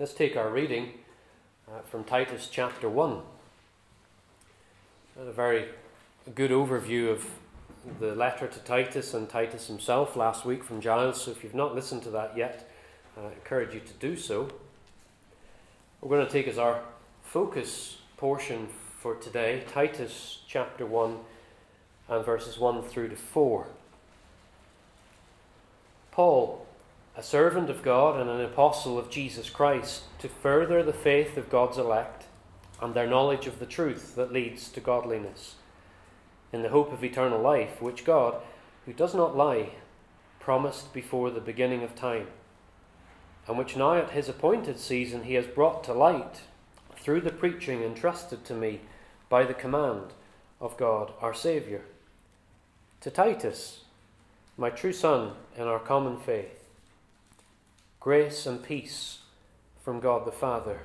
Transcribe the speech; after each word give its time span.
Let's 0.00 0.14
take 0.14 0.34
our 0.34 0.48
reading 0.48 0.92
uh, 1.68 1.82
from 1.82 2.04
Titus 2.04 2.48
chapter 2.50 2.88
1. 2.88 3.20
A 5.18 5.30
very 5.30 5.66
good 6.34 6.50
overview 6.50 7.10
of 7.10 7.28
the 8.00 8.14
letter 8.14 8.46
to 8.46 8.58
Titus 8.60 9.12
and 9.12 9.28
Titus 9.28 9.66
himself 9.66 10.16
last 10.16 10.46
week 10.46 10.64
from 10.64 10.80
Giles. 10.80 11.22
So 11.22 11.32
if 11.32 11.44
you've 11.44 11.54
not 11.54 11.74
listened 11.74 12.02
to 12.04 12.10
that 12.12 12.34
yet, 12.34 12.66
I 13.14 13.26
encourage 13.26 13.74
you 13.74 13.80
to 13.80 13.92
do 13.92 14.16
so. 14.16 14.48
We're 16.00 16.16
going 16.16 16.26
to 16.26 16.32
take 16.32 16.48
as 16.48 16.56
our 16.56 16.80
focus 17.22 17.98
portion 18.16 18.68
for 19.00 19.16
today 19.16 19.64
Titus 19.70 20.38
chapter 20.48 20.86
1 20.86 21.18
and 22.08 22.24
verses 22.24 22.58
1 22.58 22.84
through 22.84 23.10
to 23.10 23.16
4. 23.16 23.66
Paul 26.10 26.66
a 27.16 27.22
servant 27.22 27.68
of 27.68 27.82
God 27.82 28.20
and 28.20 28.30
an 28.30 28.40
apostle 28.40 28.98
of 28.98 29.10
Jesus 29.10 29.50
Christ, 29.50 30.04
to 30.20 30.28
further 30.28 30.82
the 30.82 30.92
faith 30.92 31.36
of 31.36 31.50
God's 31.50 31.76
elect 31.76 32.26
and 32.80 32.94
their 32.94 33.06
knowledge 33.06 33.46
of 33.46 33.58
the 33.58 33.66
truth 33.66 34.14
that 34.14 34.32
leads 34.32 34.70
to 34.70 34.80
godliness, 34.80 35.56
in 36.52 36.62
the 36.62 36.68
hope 36.70 36.92
of 36.92 37.04
eternal 37.04 37.40
life, 37.40 37.82
which 37.82 38.04
God, 38.04 38.36
who 38.86 38.92
does 38.92 39.14
not 39.14 39.36
lie, 39.36 39.70
promised 40.38 40.92
before 40.92 41.30
the 41.30 41.40
beginning 41.40 41.82
of 41.82 41.94
time, 41.94 42.28
and 43.46 43.58
which 43.58 43.76
now 43.76 43.94
at 43.94 44.10
his 44.10 44.28
appointed 44.28 44.78
season 44.78 45.24
he 45.24 45.34
has 45.34 45.46
brought 45.46 45.84
to 45.84 45.92
light 45.92 46.42
through 46.96 47.20
the 47.20 47.30
preaching 47.30 47.82
entrusted 47.82 48.44
to 48.44 48.54
me 48.54 48.80
by 49.28 49.44
the 49.44 49.54
command 49.54 50.12
of 50.60 50.76
God 50.76 51.12
our 51.20 51.34
Saviour. 51.34 51.82
To 53.00 53.10
Titus, 53.10 53.84
my 54.56 54.70
true 54.70 54.92
son 54.92 55.32
in 55.56 55.66
our 55.66 55.78
common 55.78 56.18
faith, 56.18 56.59
Grace 58.00 58.46
and 58.46 58.62
peace 58.62 59.18
from 59.84 60.00
God 60.00 60.26
the 60.26 60.32
Father 60.32 60.80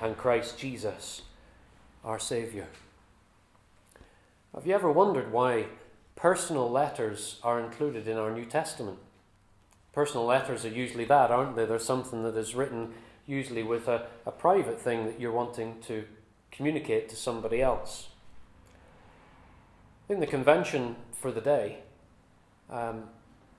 and 0.00 0.16
Christ 0.16 0.56
Jesus, 0.56 1.20
our 2.02 2.18
Saviour. 2.18 2.66
Have 4.54 4.66
you 4.66 4.74
ever 4.74 4.90
wondered 4.90 5.30
why 5.30 5.66
personal 6.16 6.70
letters 6.70 7.38
are 7.42 7.60
included 7.60 8.08
in 8.08 8.16
our 8.16 8.30
New 8.30 8.46
Testament? 8.46 9.00
Personal 9.92 10.24
letters 10.24 10.64
are 10.64 10.70
usually 10.70 11.04
that, 11.04 11.30
aren't 11.30 11.56
they? 11.56 11.66
They're 11.66 11.78
something 11.78 12.22
that 12.22 12.38
is 12.38 12.54
written 12.54 12.94
usually 13.26 13.62
with 13.62 13.86
a, 13.86 14.06
a 14.24 14.30
private 14.30 14.80
thing 14.80 15.04
that 15.04 15.20
you're 15.20 15.30
wanting 15.30 15.78
to 15.82 16.04
communicate 16.50 17.10
to 17.10 17.16
somebody 17.16 17.60
else. 17.60 18.08
I 20.06 20.08
think 20.08 20.20
the 20.20 20.26
convention 20.26 20.96
for 21.12 21.30
the 21.30 21.42
day 21.42 21.80
um, 22.70 23.10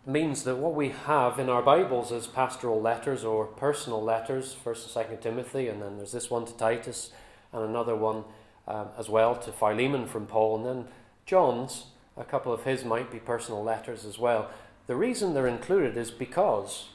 means 0.06 0.44
that 0.44 0.58
what 0.58 0.76
we 0.76 0.90
have 0.90 1.40
in 1.40 1.50
our 1.50 1.64
Bibles 1.64 2.12
as 2.12 2.28
pastoral 2.28 2.80
letters 2.80 3.24
or 3.24 3.46
personal 3.46 4.02
letters, 4.04 4.54
First 4.54 4.84
and 4.84 4.92
Second 4.92 5.22
Timothy, 5.22 5.68
and 5.68 5.82
then 5.82 5.98
there's 5.98 6.12
this 6.12 6.30
one 6.30 6.46
to 6.46 6.56
Titus, 6.56 7.12
and 7.52 7.64
another 7.64 7.96
one 7.96 8.24
um, 8.68 8.90
as 9.00 9.10
well 9.10 9.36
to 9.36 9.52
Philemon 9.52 10.06
from 10.06 10.28
Paul, 10.28 10.58
and 10.58 10.66
then 10.66 10.88
John's, 11.26 11.86
a 12.16 12.24
couple 12.24 12.54
of 12.54 12.64
his 12.64 12.86
might 12.86 13.12
be 13.12 13.18
personal 13.18 13.64
letters 13.64 14.06
as 14.06 14.20
well. 14.20 14.50
The 14.86 14.96
reason 14.96 15.34
they're 15.34 15.48
included 15.48 15.98
is 15.98 16.12
because 16.12 16.90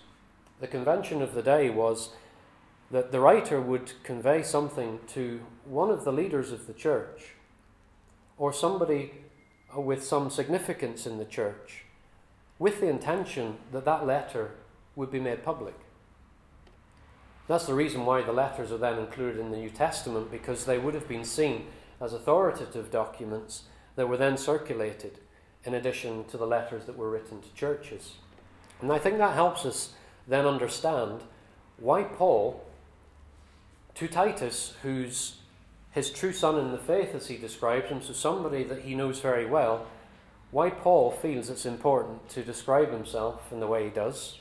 the 0.61 0.69
convention 0.69 1.21
of 1.21 1.35
the 1.35 1.43
day 1.43 1.69
was 1.69 2.11
that 2.93 3.11
the 3.11 3.21
writer 3.21 3.61
would 3.61 3.93
convey 4.05 4.43
something 4.43 5.01
to 5.09 5.41
one 5.65 5.91
of 5.91 6.05
the 6.05 6.13
leaders 6.13 6.53
of 6.53 6.67
the 6.67 6.73
church 6.73 7.35
or 8.39 8.53
somebody 8.53 9.13
with 9.75 10.05
some 10.05 10.31
significance 10.31 11.07
in 11.07 11.19
the 11.19 11.25
church 11.25 11.85
with 12.61 12.81
the 12.81 12.89
intention 12.89 13.57
that 13.73 13.87
that 13.87 14.07
letter 14.07 14.53
would 14.95 15.11
be 15.11 15.19
made 15.19 15.43
public. 15.43 15.75
That's 17.49 17.67
the 17.67 17.75
reason 17.75 18.05
why 18.05 18.23
the 18.23 18.33
letters 18.33 18.71
are 18.71 18.79
then 18.79 18.99
included 18.99 19.41
in 19.41 19.51
the 19.51 19.57
New 19.57 19.71
Testament, 19.71 20.31
because 20.31 20.67
they 20.67 20.79
would 20.79 20.95
have 20.95 21.09
been 21.09 21.25
seen 21.25 21.67
as 22.01 22.13
authoritative 22.13 22.93
documents 22.93 23.65
that 23.97 24.09
were 24.09 24.19
then 24.19 24.37
circulated 24.37 25.19
in 25.65 25.75
addition 25.75 26.25
to 26.27 26.37
the 26.37 26.47
letters 26.47 26.85
that 26.85 26.97
were 26.97 27.11
written 27.11 27.41
to 27.41 27.55
churches. 27.55 28.15
And 28.81 28.93
I 28.93 28.99
think 28.99 29.19
that 29.19 29.35
helps 29.35 29.65
us 29.65 29.95
then 30.29 30.47
understand 30.47 31.23
why 31.79 32.05
Paul, 32.05 32.65
to 33.95 34.07
Titus, 34.07 34.75
who's 34.83 35.39
his 35.93 36.11
true 36.11 36.33
son 36.33 36.59
in 36.59 36.73
the 36.73 36.79
faith, 36.79 37.15
as 37.15 37.27
he 37.29 37.37
describes 37.37 37.89
him, 37.89 38.03
so 38.03 38.13
somebody 38.13 38.65
that 38.65 38.83
he 38.83 38.95
knows 38.95 39.19
very 39.19 39.47
well, 39.47 39.87
why 40.51 40.71
Paul 40.71 41.11
feels 41.11 41.49
it's 41.49 41.67
important 41.67 42.29
to 42.31 42.43
describe 42.43 42.91
himself 42.91 43.53
in 43.53 43.61
the 43.61 43.67
way 43.67 43.85
he 43.85 43.91
does, 43.91 44.39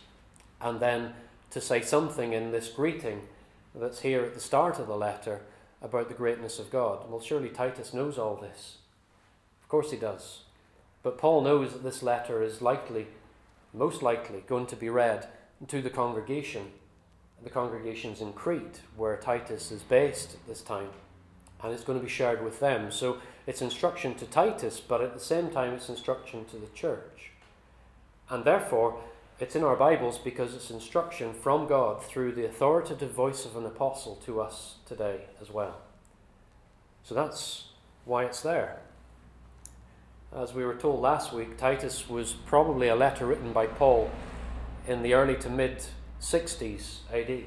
and 0.59 0.79
then 0.79 1.13
to 1.51 1.61
say 1.61 1.81
something 1.81 2.33
in 2.33 2.51
this 2.51 2.69
greeting 2.69 3.27
that's 3.75 4.01
here 4.01 4.23
at 4.23 4.33
the 4.33 4.39
start 4.39 4.79
of 4.79 4.87
the 4.87 4.97
letter 4.97 5.41
about 5.81 6.07
the 6.07 6.15
greatness 6.15 6.59
of 6.59 6.71
God. 6.71 7.09
Well, 7.09 7.21
surely 7.21 7.49
Titus 7.49 7.93
knows 7.93 8.17
all 8.17 8.35
this. 8.35 8.77
Of 9.61 9.69
course 9.69 9.91
he 9.91 9.97
does. 9.97 10.41
But 11.03 11.17
Paul 11.17 11.41
knows 11.41 11.73
that 11.73 11.83
this 11.83 12.03
letter 12.03 12.41
is 12.43 12.61
likely, 12.61 13.07
most 13.73 14.01
likely, 14.01 14.43
going 14.47 14.65
to 14.67 14.75
be 14.75 14.89
read 14.89 15.27
to 15.67 15.81
the 15.81 15.89
congregation. 15.89 16.71
The 17.43 17.49
congregations 17.49 18.19
in 18.19 18.33
Crete, 18.33 18.81
where 18.97 19.15
Titus 19.15 19.71
is 19.71 19.83
based 19.83 20.33
at 20.33 20.47
this 20.47 20.61
time, 20.61 20.89
and 21.61 21.73
it's 21.73 21.83
going 21.83 21.99
to 21.99 22.03
be 22.03 22.11
shared 22.11 22.43
with 22.43 22.59
them. 22.59 22.91
So 22.91 23.17
it's 23.45 23.61
instruction 23.61 24.15
to 24.15 24.25
Titus, 24.25 24.79
but 24.79 25.01
at 25.01 25.13
the 25.13 25.19
same 25.19 25.49
time, 25.49 25.73
it's 25.73 25.89
instruction 25.89 26.45
to 26.45 26.57
the 26.57 26.67
church. 26.73 27.31
And 28.29 28.43
therefore, 28.45 28.99
it's 29.39 29.55
in 29.55 29.63
our 29.63 29.75
Bibles 29.75 30.17
because 30.17 30.53
it's 30.53 30.69
instruction 30.69 31.33
from 31.33 31.67
God 31.67 32.03
through 32.03 32.33
the 32.33 32.45
authoritative 32.45 33.11
voice 33.11 33.45
of 33.45 33.55
an 33.55 33.65
apostle 33.65 34.15
to 34.25 34.41
us 34.41 34.75
today 34.85 35.21
as 35.41 35.49
well. 35.49 35.77
So 37.03 37.15
that's 37.15 37.65
why 38.05 38.25
it's 38.25 38.41
there. 38.41 38.79
As 40.35 40.53
we 40.53 40.63
were 40.63 40.75
told 40.75 41.01
last 41.01 41.33
week, 41.33 41.57
Titus 41.57 42.07
was 42.07 42.33
probably 42.33 42.87
a 42.87 42.95
letter 42.95 43.25
written 43.25 43.51
by 43.51 43.65
Paul 43.65 44.11
in 44.87 45.01
the 45.01 45.13
early 45.13 45.35
to 45.37 45.49
mid 45.49 45.83
60s 46.21 46.99
AD. 47.11 47.45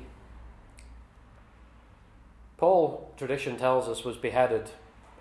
Paul, 2.63 3.13
tradition 3.17 3.57
tells 3.57 3.89
us, 3.89 4.05
was 4.05 4.17
beheaded 4.17 4.71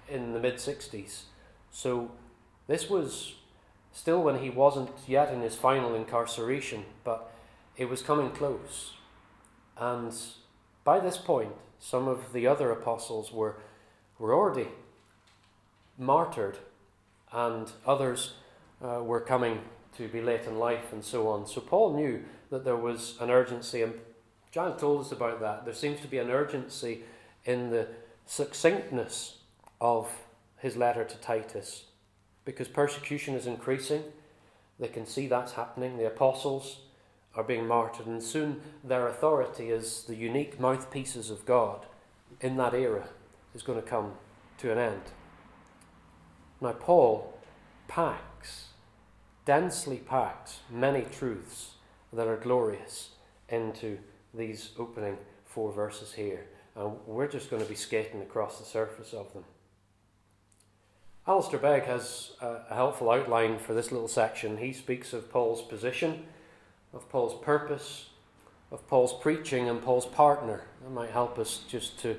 in 0.08 0.34
the 0.34 0.40
mid 0.40 0.58
60s. 0.58 1.24
So 1.72 2.12
this 2.68 2.88
was 2.88 3.34
still 3.92 4.22
when 4.22 4.44
he 4.44 4.52
wasn't 4.52 4.92
yet 5.08 5.34
in 5.34 5.42
his 5.42 5.56
final 5.56 5.96
incarceration, 5.96 6.86
but 7.04 7.34
it 7.76 7.90
was 7.90 8.04
coming 8.04 8.30
close. 8.30 8.94
And 9.76 10.14
by 10.84 11.00
this 11.00 11.18
point, 11.18 11.54
some 11.80 12.08
of 12.08 12.32
the 12.32 12.46
other 12.46 12.70
apostles 12.70 13.32
were, 13.32 13.56
were 14.20 14.36
already 14.36 14.68
martyred, 15.98 16.60
and 17.32 17.72
others 17.88 18.34
uh, 18.86 19.02
were 19.02 19.20
coming 19.20 19.62
to 19.98 20.08
be 20.08 20.22
late 20.22 20.46
in 20.46 20.60
life 20.60 20.94
and 20.94 21.04
so 21.04 21.28
on. 21.28 21.48
So 21.48 21.60
Paul 21.60 21.96
knew 21.96 22.24
that 22.52 22.66
there 22.66 22.78
was 22.78 23.16
an 23.20 23.32
urgency, 23.32 23.82
and 23.82 23.96
John 24.52 24.78
told 24.78 25.02
us 25.02 25.12
about 25.12 25.40
that. 25.40 25.66
There 25.66 25.74
seems 25.74 26.02
to 26.02 26.08
be 26.08 26.20
an 26.20 26.30
urgency 26.30 27.02
in 27.46 27.70
the 27.70 27.88
succinctness 28.26 29.40
of 29.80 30.10
his 30.58 30.78
letter 30.78 31.04
to 31.04 31.18
Titus 31.18 31.86
because 32.46 32.68
persecution 32.68 33.36
is 33.36 33.48
increasing. 33.48 34.04
They 34.80 34.88
can 34.88 35.06
see 35.06 35.28
that's 35.28 35.54
happening. 35.54 35.98
The 35.98 36.08
apostles 36.08 36.80
are 37.36 37.44
being 37.44 37.68
martyred, 37.68 38.08
and 38.08 38.22
soon 38.22 38.62
their 38.84 39.08
authority 39.08 39.70
as 39.70 40.04
the 40.04 40.16
unique 40.16 40.60
mouthpieces 40.60 41.30
of 41.30 41.46
God 41.46 41.86
in 42.42 42.58
that 42.58 42.74
era 42.74 43.08
is 43.54 43.64
going 43.64 43.82
to 43.82 43.88
come 43.88 44.14
to 44.58 44.72
an 44.72 44.78
end. 44.78 45.02
Now, 46.60 46.74
Paul 46.74 47.38
packs, 47.88 48.68
densely 49.46 49.98
packs, 49.98 50.60
many 50.70 51.04
truths 51.04 51.76
that 52.14 52.28
are 52.28 52.38
glorious 52.38 53.10
into 53.50 53.98
these 54.34 54.72
opening 54.78 55.18
four 55.46 55.72
verses 55.72 56.14
here. 56.14 56.46
And 56.76 56.96
we're 57.06 57.28
just 57.28 57.50
going 57.50 57.62
to 57.62 57.68
be 57.68 57.76
skating 57.76 58.22
across 58.22 58.60
the 58.60 58.66
surface 58.66 59.14
of 59.14 59.34
them. 59.34 59.44
Alistair 61.28 61.60
Begg 61.60 61.84
has 61.84 62.32
a 62.42 62.74
helpful 62.74 63.12
outline 63.12 63.60
for 63.60 63.74
this 63.74 63.92
little 63.92 64.08
section. 64.08 64.58
He 64.58 64.74
speaks 64.74 65.14
of 65.14 65.30
Paul's 65.30 65.62
position, 65.62 66.26
of 66.94 67.08
Paul's 67.10 67.40
purpose, 67.44 68.08
of 68.72 68.88
Paul's 68.88 69.14
preaching, 69.14 69.70
and 69.70 69.82
Paul's 69.82 70.08
partner. 70.08 70.64
That 70.82 70.90
might 70.90 71.12
help 71.12 71.38
us 71.38 71.62
just 71.68 72.00
to 72.00 72.16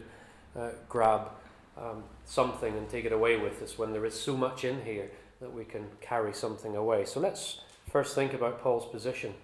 uh, 0.57 0.71
grab 0.89 1.31
um, 1.77 2.05
something 2.27 2.77
and 2.77 2.89
take 2.89 3.05
it 3.05 3.13
away 3.13 3.37
with 3.39 3.61
us 3.63 3.77
when 3.77 3.93
there 3.93 4.07
is 4.07 4.19
so 4.19 4.37
much 4.37 4.65
in 4.65 4.85
here 4.85 5.11
that 5.41 5.53
we 5.53 5.65
can 5.65 5.87
carry 6.01 6.33
something 6.33 6.77
away. 6.77 7.05
So 7.05 7.19
let's 7.19 7.61
first 7.91 8.15
think 8.15 8.33
about 8.33 8.63
Paul's 8.63 8.87
position. 8.87 9.35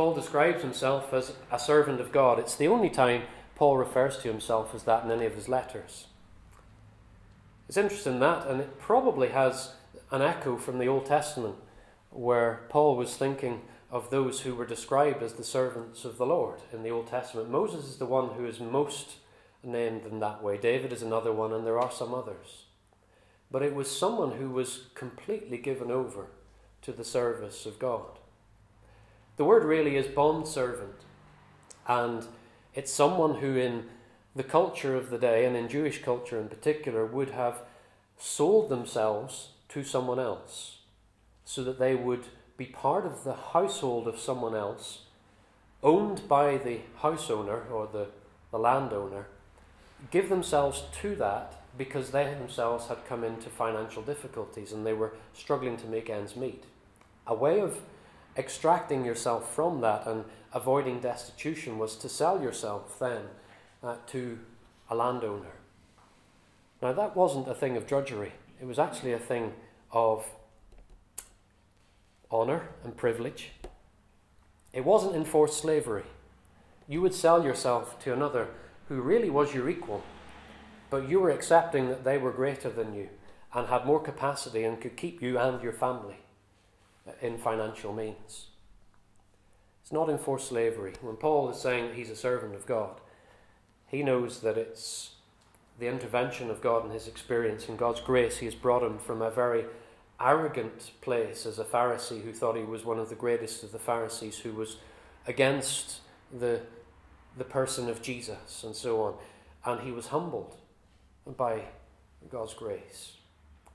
Paul 0.00 0.14
describes 0.14 0.62
himself 0.62 1.12
as 1.12 1.34
a 1.52 1.58
servant 1.58 2.00
of 2.00 2.10
God. 2.10 2.38
It's 2.38 2.56
the 2.56 2.68
only 2.68 2.88
time 2.88 3.24
Paul 3.54 3.76
refers 3.76 4.16
to 4.20 4.28
himself 4.28 4.74
as 4.74 4.84
that 4.84 5.04
in 5.04 5.10
any 5.10 5.26
of 5.26 5.34
his 5.34 5.46
letters. 5.46 6.06
It's 7.68 7.76
interesting 7.76 8.18
that, 8.20 8.46
and 8.46 8.62
it 8.62 8.78
probably 8.78 9.28
has 9.28 9.74
an 10.10 10.22
echo 10.22 10.56
from 10.56 10.78
the 10.78 10.88
Old 10.88 11.04
Testament 11.04 11.56
where 12.08 12.62
Paul 12.70 12.96
was 12.96 13.18
thinking 13.18 13.60
of 13.90 14.08
those 14.08 14.40
who 14.40 14.54
were 14.54 14.64
described 14.64 15.22
as 15.22 15.34
the 15.34 15.44
servants 15.44 16.06
of 16.06 16.16
the 16.16 16.24
Lord 16.24 16.60
in 16.72 16.82
the 16.82 16.88
Old 16.88 17.08
Testament. 17.08 17.50
Moses 17.50 17.84
is 17.84 17.98
the 17.98 18.06
one 18.06 18.30
who 18.30 18.46
is 18.46 18.58
most 18.58 19.16
named 19.62 20.06
in 20.06 20.18
that 20.20 20.42
way. 20.42 20.56
David 20.56 20.94
is 20.94 21.02
another 21.02 21.30
one, 21.34 21.52
and 21.52 21.66
there 21.66 21.78
are 21.78 21.92
some 21.92 22.14
others. 22.14 22.64
But 23.50 23.62
it 23.62 23.74
was 23.74 23.94
someone 23.94 24.38
who 24.38 24.48
was 24.48 24.86
completely 24.94 25.58
given 25.58 25.90
over 25.90 26.28
to 26.80 26.90
the 26.90 27.04
service 27.04 27.66
of 27.66 27.78
God. 27.78 28.19
The 29.40 29.46
word 29.46 29.64
really 29.64 29.96
is 29.96 30.06
bond 30.06 30.46
servant, 30.46 30.96
and 31.88 32.26
it's 32.74 32.92
someone 32.92 33.36
who, 33.36 33.56
in 33.56 33.86
the 34.36 34.42
culture 34.42 34.94
of 34.94 35.08
the 35.08 35.16
day, 35.16 35.46
and 35.46 35.56
in 35.56 35.66
Jewish 35.66 36.02
culture 36.02 36.38
in 36.38 36.48
particular, 36.48 37.06
would 37.06 37.30
have 37.30 37.62
sold 38.18 38.68
themselves 38.68 39.52
to 39.70 39.82
someone 39.82 40.18
else 40.18 40.80
so 41.46 41.64
that 41.64 41.78
they 41.78 41.94
would 41.94 42.26
be 42.58 42.66
part 42.66 43.06
of 43.06 43.24
the 43.24 43.32
household 43.32 44.06
of 44.06 44.18
someone 44.18 44.54
else, 44.54 45.06
owned 45.82 46.28
by 46.28 46.58
the 46.58 46.80
house 46.96 47.30
owner 47.30 47.62
or 47.72 47.88
the, 47.90 48.08
the 48.50 48.58
landowner, 48.58 49.24
give 50.10 50.28
themselves 50.28 50.82
to 51.00 51.14
that 51.14 51.62
because 51.78 52.10
they 52.10 52.24
themselves 52.24 52.88
had 52.88 53.06
come 53.08 53.24
into 53.24 53.48
financial 53.48 54.02
difficulties 54.02 54.70
and 54.70 54.86
they 54.86 54.92
were 54.92 55.14
struggling 55.32 55.78
to 55.78 55.86
make 55.86 56.10
ends 56.10 56.36
meet. 56.36 56.64
A 57.26 57.34
way 57.34 57.58
of 57.60 57.80
extracting 58.40 59.04
yourself 59.04 59.54
from 59.54 59.82
that 59.82 60.06
and 60.06 60.24
avoiding 60.52 60.98
destitution 60.98 61.78
was 61.78 61.94
to 61.96 62.08
sell 62.08 62.42
yourself 62.42 62.98
then 62.98 63.22
uh, 63.84 63.96
to 64.08 64.38
a 64.88 64.94
landowner. 64.94 65.52
Now, 66.82 66.94
that 66.94 67.14
wasn't 67.14 67.46
a 67.46 67.54
thing 67.54 67.76
of 67.76 67.86
drudgery, 67.86 68.32
it 68.60 68.64
was 68.64 68.78
actually 68.78 69.12
a 69.12 69.18
thing 69.18 69.52
of 69.92 70.26
honour 72.32 72.70
and 72.82 72.96
privilege. 72.96 73.52
It 74.72 74.84
wasn't 74.84 75.16
enforced 75.16 75.60
slavery. 75.60 76.04
You 76.88 77.02
would 77.02 77.14
sell 77.14 77.44
yourself 77.44 77.98
to 78.04 78.12
another 78.12 78.48
who 78.88 79.02
really 79.02 79.30
was 79.30 79.54
your 79.54 79.68
equal, 79.68 80.02
but 80.88 81.08
you 81.08 81.20
were 81.20 81.30
accepting 81.30 81.88
that 81.88 82.04
they 82.04 82.18
were 82.18 82.32
greater 82.32 82.70
than 82.70 82.94
you 82.94 83.08
and 83.52 83.68
had 83.68 83.84
more 83.84 84.00
capacity 84.00 84.64
and 84.64 84.80
could 84.80 84.96
keep 84.96 85.20
you 85.20 85.38
and 85.38 85.62
your 85.62 85.72
family 85.72 86.16
in 87.20 87.38
financial 87.38 87.92
means. 87.92 88.46
It's 89.82 89.92
not 89.92 90.08
enforced 90.08 90.48
slavery. 90.48 90.92
When 91.00 91.16
Paul 91.16 91.50
is 91.50 91.60
saying 91.60 91.88
that 91.88 91.96
he's 91.96 92.10
a 92.10 92.16
servant 92.16 92.54
of 92.54 92.66
God, 92.66 93.00
he 93.86 94.02
knows 94.02 94.40
that 94.40 94.56
it's 94.56 95.14
the 95.78 95.88
intervention 95.88 96.50
of 96.50 96.60
God 96.60 96.84
and 96.84 96.92
his 96.92 97.08
experience 97.08 97.68
and 97.68 97.78
God's 97.78 98.00
grace. 98.00 98.38
He 98.38 98.46
has 98.46 98.54
brought 98.54 98.82
him 98.82 98.98
from 98.98 99.22
a 99.22 99.30
very 99.30 99.64
arrogant 100.20 100.92
place 101.00 101.46
as 101.46 101.58
a 101.58 101.64
Pharisee 101.64 102.22
who 102.22 102.32
thought 102.32 102.56
he 102.56 102.62
was 102.62 102.84
one 102.84 102.98
of 102.98 103.08
the 103.08 103.14
greatest 103.14 103.64
of 103.64 103.72
the 103.72 103.78
Pharisees, 103.78 104.38
who 104.38 104.52
was 104.52 104.76
against 105.26 106.00
the, 106.38 106.60
the 107.36 107.44
person 107.44 107.88
of 107.88 108.02
Jesus 108.02 108.62
and 108.62 108.76
so 108.76 109.02
on. 109.02 109.14
And 109.64 109.80
he 109.80 109.92
was 109.92 110.08
humbled 110.08 110.56
by 111.36 111.62
God's 112.30 112.54
grace. 112.54 113.12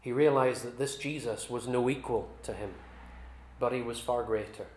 He 0.02 0.12
realized 0.12 0.64
that 0.64 0.78
this 0.78 0.98
Jesus 0.98 1.50
was 1.50 1.68
no 1.68 1.90
equal 1.90 2.30
to 2.44 2.54
him, 2.54 2.74
but 3.60 3.74
he 3.74 3.82
was 3.82 4.00
far 4.00 4.24
greater 4.24 4.68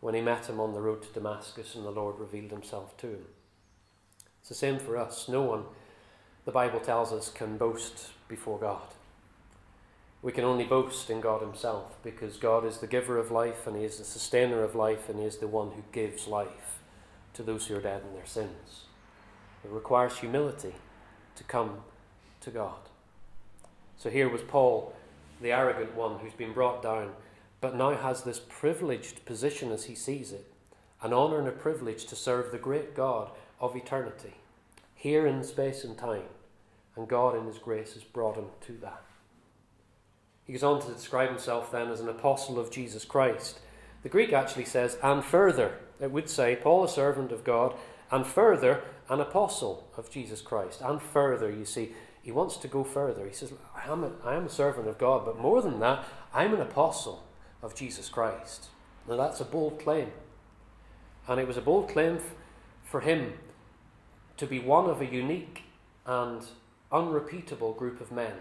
when 0.00 0.14
he 0.14 0.20
met 0.20 0.48
him 0.48 0.60
on 0.60 0.74
the 0.74 0.80
road 0.80 1.02
to 1.02 1.12
Damascus 1.12 1.74
and 1.74 1.84
the 1.84 1.90
Lord 1.90 2.18
revealed 2.18 2.50
himself 2.50 2.96
to 2.98 3.08
him. 3.08 3.24
It's 4.40 4.48
the 4.48 4.54
same 4.54 4.78
for 4.78 4.96
us. 4.96 5.28
No 5.28 5.42
one, 5.42 5.64
the 6.44 6.52
Bible 6.52 6.80
tells 6.80 7.12
us, 7.12 7.30
can 7.30 7.56
boast 7.56 8.10
before 8.28 8.58
God. 8.58 8.94
We 10.20 10.32
can 10.32 10.44
only 10.44 10.64
boast 10.64 11.10
in 11.10 11.20
God 11.20 11.42
Himself 11.42 11.96
because 12.02 12.38
God 12.38 12.64
is 12.64 12.78
the 12.78 12.88
giver 12.88 13.18
of 13.18 13.30
life 13.30 13.66
and 13.66 13.76
He 13.76 13.84
is 13.84 13.98
the 13.98 14.04
sustainer 14.04 14.62
of 14.64 14.74
life 14.74 15.08
and 15.08 15.18
He 15.18 15.24
is 15.24 15.36
the 15.36 15.46
one 15.46 15.70
who 15.70 15.84
gives 15.92 16.26
life 16.26 16.80
to 17.34 17.42
those 17.42 17.66
who 17.66 17.76
are 17.76 17.80
dead 17.80 18.02
in 18.08 18.14
their 18.14 18.26
sins. 18.26 18.84
It 19.64 19.70
requires 19.70 20.18
humility 20.18 20.74
to 21.36 21.44
come 21.44 21.82
to 22.40 22.50
God. 22.50 22.78
So 23.96 24.10
here 24.10 24.28
was 24.28 24.42
Paul, 24.42 24.92
the 25.40 25.52
arrogant 25.52 25.94
one 25.94 26.18
who's 26.18 26.32
been 26.32 26.52
brought 26.52 26.82
down, 26.82 27.12
but 27.60 27.74
now 27.74 27.94
has 27.94 28.22
this 28.22 28.40
privileged 28.40 29.24
position 29.24 29.72
as 29.72 29.84
he 29.84 29.94
sees 29.94 30.32
it 30.32 30.52
an 31.02 31.12
honour 31.12 31.38
and 31.38 31.48
a 31.48 31.52
privilege 31.52 32.06
to 32.06 32.16
serve 32.16 32.50
the 32.50 32.58
great 32.58 32.94
God 32.94 33.30
of 33.60 33.76
eternity, 33.76 34.34
here 34.94 35.26
in 35.26 35.44
space 35.44 35.84
and 35.84 35.96
time. 35.96 36.24
And 36.96 37.06
God, 37.06 37.36
in 37.36 37.46
His 37.46 37.58
grace, 37.58 37.94
has 37.94 38.02
brought 38.02 38.36
him 38.36 38.46
to 38.62 38.72
that. 38.78 39.02
He 40.44 40.52
goes 40.52 40.64
on 40.64 40.80
to 40.80 40.92
describe 40.92 41.28
himself 41.28 41.70
then 41.70 41.88
as 41.88 42.00
an 42.00 42.08
apostle 42.08 42.58
of 42.58 42.72
Jesus 42.72 43.04
Christ. 43.04 43.60
The 44.02 44.08
Greek 44.08 44.32
actually 44.32 44.64
says, 44.64 44.98
and 45.02 45.24
further. 45.24 45.78
It 46.00 46.10
would 46.10 46.28
say, 46.28 46.56
Paul, 46.56 46.84
a 46.84 46.88
servant 46.88 47.30
of 47.30 47.44
God, 47.44 47.74
and 48.10 48.26
further, 48.26 48.82
an 49.08 49.20
apostle 49.20 49.88
of 49.96 50.10
Jesus 50.10 50.40
Christ. 50.40 50.80
And 50.80 51.00
further, 51.00 51.50
you 51.50 51.64
see, 51.64 51.92
he 52.22 52.32
wants 52.32 52.56
to 52.56 52.68
go 52.68 52.82
further. 52.82 53.26
He 53.26 53.34
says, 53.34 53.52
I 53.76 53.90
am 53.90 54.02
a, 54.02 54.10
I 54.24 54.34
am 54.34 54.46
a 54.46 54.50
servant 54.50 54.88
of 54.88 54.98
God, 54.98 55.24
but 55.24 55.38
more 55.38 55.62
than 55.62 55.78
that, 55.80 56.04
I'm 56.32 56.54
an 56.54 56.60
apostle 56.60 57.22
of 57.62 57.74
Jesus 57.74 58.08
Christ. 58.08 58.66
Now, 59.08 59.16
that's 59.16 59.40
a 59.40 59.44
bold 59.44 59.78
claim. 59.80 60.12
And 61.26 61.40
it 61.40 61.46
was 61.46 61.56
a 61.56 61.62
bold 61.62 61.88
claim 61.88 62.16
f- 62.16 62.34
for 62.84 63.00
him 63.00 63.34
to 64.36 64.46
be 64.46 64.58
one 64.58 64.88
of 64.88 65.00
a 65.00 65.06
unique 65.06 65.64
and 66.06 66.42
unrepeatable 66.90 67.72
group 67.74 68.00
of 68.00 68.12
men 68.12 68.34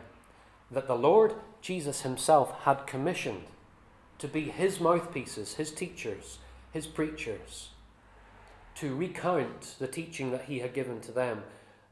that 0.71 0.87
the 0.87 0.95
Lord 0.95 1.33
Jesus 1.61 2.01
himself 2.01 2.53
had 2.63 2.87
commissioned 2.87 3.45
to 4.19 4.27
be 4.27 4.45
his 4.45 4.79
mouthpieces, 4.79 5.55
his 5.55 5.71
teachers, 5.71 6.39
his 6.71 6.87
preachers, 6.87 7.69
to 8.75 8.95
recount 8.95 9.75
the 9.79 9.87
teaching 9.87 10.31
that 10.31 10.45
he 10.45 10.59
had 10.59 10.73
given 10.73 10.99
to 11.01 11.11
them, 11.11 11.43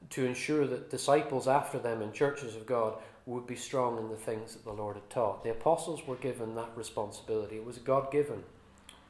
to 0.09 0.25
ensure 0.25 0.67
that 0.67 0.89
disciples 0.89 1.47
after 1.47 1.79
them 1.79 2.01
in 2.01 2.11
churches 2.11 2.55
of 2.55 2.65
God 2.65 2.95
would 3.25 3.47
be 3.47 3.55
strong 3.55 3.97
in 3.97 4.09
the 4.09 4.15
things 4.15 4.53
that 4.53 4.63
the 4.63 4.71
Lord 4.71 4.95
had 4.95 5.09
taught. 5.09 5.43
The 5.43 5.51
apostles 5.51 6.05
were 6.05 6.15
given 6.15 6.55
that 6.55 6.69
responsibility. 6.75 7.57
It 7.57 7.65
was 7.65 7.77
a 7.77 7.81
God 7.81 8.11
given 8.11 8.43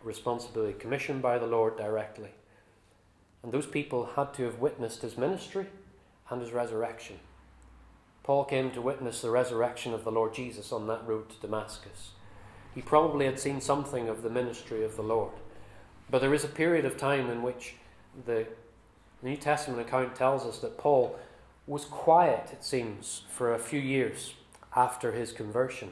responsibility, 0.03 0.77
commissioned 0.77 1.21
by 1.21 1.38
the 1.38 1.47
Lord 1.47 1.77
directly. 1.77 2.29
And 3.44 3.51
those 3.51 3.65
people 3.65 4.12
had 4.15 4.33
to 4.35 4.44
have 4.44 4.59
witnessed 4.59 5.01
his 5.01 5.17
ministry 5.17 5.67
and 6.29 6.41
his 6.41 6.51
resurrection. 6.51 7.19
Paul 8.23 8.45
came 8.45 8.71
to 8.71 8.81
witness 8.81 9.21
the 9.21 9.29
resurrection 9.29 9.94
of 9.94 10.03
the 10.03 10.12
Lord 10.12 10.33
Jesus 10.33 10.71
on 10.71 10.88
that 10.88 11.06
road 11.06 11.29
to 11.29 11.39
Damascus. 11.39 12.11
He 12.73 12.81
probably 12.81 13.25
had 13.25 13.39
seen 13.39 13.61
something 13.61 14.09
of 14.09 14.23
the 14.23 14.29
ministry 14.29 14.83
of 14.83 14.95
the 14.95 15.03
Lord. 15.03 15.31
But 16.09 16.21
there 16.21 16.33
is 16.33 16.44
a 16.44 16.50
period 16.50 16.85
of 16.85 16.97
time 16.97 17.29
in 17.29 17.41
which 17.41 17.75
the 18.25 18.47
New 19.21 19.37
Testament 19.37 19.81
account 19.81 20.16
tells 20.16 20.45
us 20.45 20.59
that 20.59 20.78
Paul 20.78 21.19
was 21.68 21.86
quiet, 21.86 22.50
it 22.52 22.64
seems, 22.64 23.24
for 23.30 23.54
a 23.54 23.60
few 23.60 23.80
years 23.80 24.34
after 24.76 25.12
his 25.12 25.31
conversion. 25.31 25.92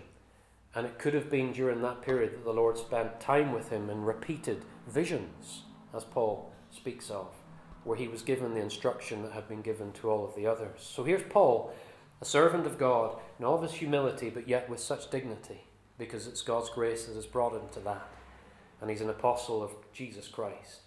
And 0.76 0.86
it 0.86 1.00
could 1.00 1.14
have 1.14 1.30
been 1.30 1.52
during 1.52 1.82
that 1.82 2.02
period 2.02 2.34
that 2.34 2.44
the 2.44 2.54
Lord 2.54 2.78
spent 2.78 3.20
time 3.20 3.52
with 3.52 3.70
him 3.70 3.90
in 3.90 4.04
repeated 4.04 4.66
visions, 4.88 5.64
as 5.94 6.04
Paul 6.04 6.52
speaks 6.72 7.10
of, 7.10 7.28
where 7.84 7.98
he 7.98 8.08
was 8.08 8.22
given 8.22 8.54
the 8.54 8.62
instruction 8.62 9.22
that 9.24 9.34
had 9.34 9.48
been 9.48 9.62
given 9.62 9.92
to 9.94 10.10
all 10.10 10.26
of 10.26 10.36
the 10.36 10.48
others. 10.48 10.80
So 10.82 11.04
here's 11.04 11.24
Paul 11.24 11.74
a 12.22 12.26
servant 12.26 12.66
of 12.66 12.78
God 12.78 13.18
in 13.38 13.44
all 13.44 13.56
of 13.56 13.64
his 13.64 13.74
humility, 13.74 14.30
but 14.30 14.48
yet 14.48 14.70
with 14.70 14.80
such 14.80 15.10
dignity, 15.10 15.66
because 15.98 16.26
it's 16.26 16.42
God's 16.42 16.70
grace 16.70 17.06
that 17.06 17.16
has 17.16 17.26
brought 17.26 17.54
him 17.54 17.68
to 17.74 17.82
that. 17.82 18.08
And 18.80 18.90
he's 18.90 19.02
an 19.02 19.10
apostle 19.10 19.62
of 19.62 19.72
Jesus 19.92 20.30
Christ. 20.30 20.82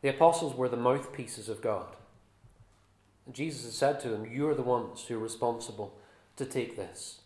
The 0.00 0.08
apostles 0.08 0.54
were 0.54 0.70
the 0.70 0.78
mouthpieces 0.78 1.50
of 1.50 1.60
God. 1.60 1.96
Jesus 3.32 3.74
said 3.74 4.00
to 4.00 4.08
them, 4.08 4.26
You 4.30 4.48
are 4.48 4.54
the 4.54 4.62
ones 4.62 5.04
who 5.06 5.16
are 5.16 5.22
responsible 5.22 5.94
to 6.36 6.44
take 6.44 6.76
this. 6.76 7.20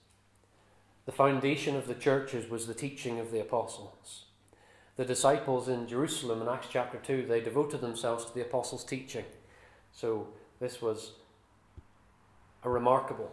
The 1.04 1.12
foundation 1.12 1.76
of 1.76 1.86
the 1.86 1.94
churches 1.94 2.48
was 2.48 2.66
the 2.66 2.74
teaching 2.74 3.18
of 3.18 3.30
the 3.30 3.40
apostles. 3.40 4.26
The 4.96 5.04
disciples 5.04 5.68
in 5.68 5.88
Jerusalem 5.88 6.42
in 6.42 6.48
Acts 6.48 6.68
chapter 6.70 6.98
2, 6.98 7.26
they 7.26 7.40
devoted 7.40 7.80
themselves 7.80 8.24
to 8.26 8.34
the 8.34 8.42
apostles' 8.42 8.84
teaching. 8.84 9.24
So 9.92 10.28
this 10.60 10.82
was 10.82 11.12
a 12.62 12.70
remarkable 12.70 13.32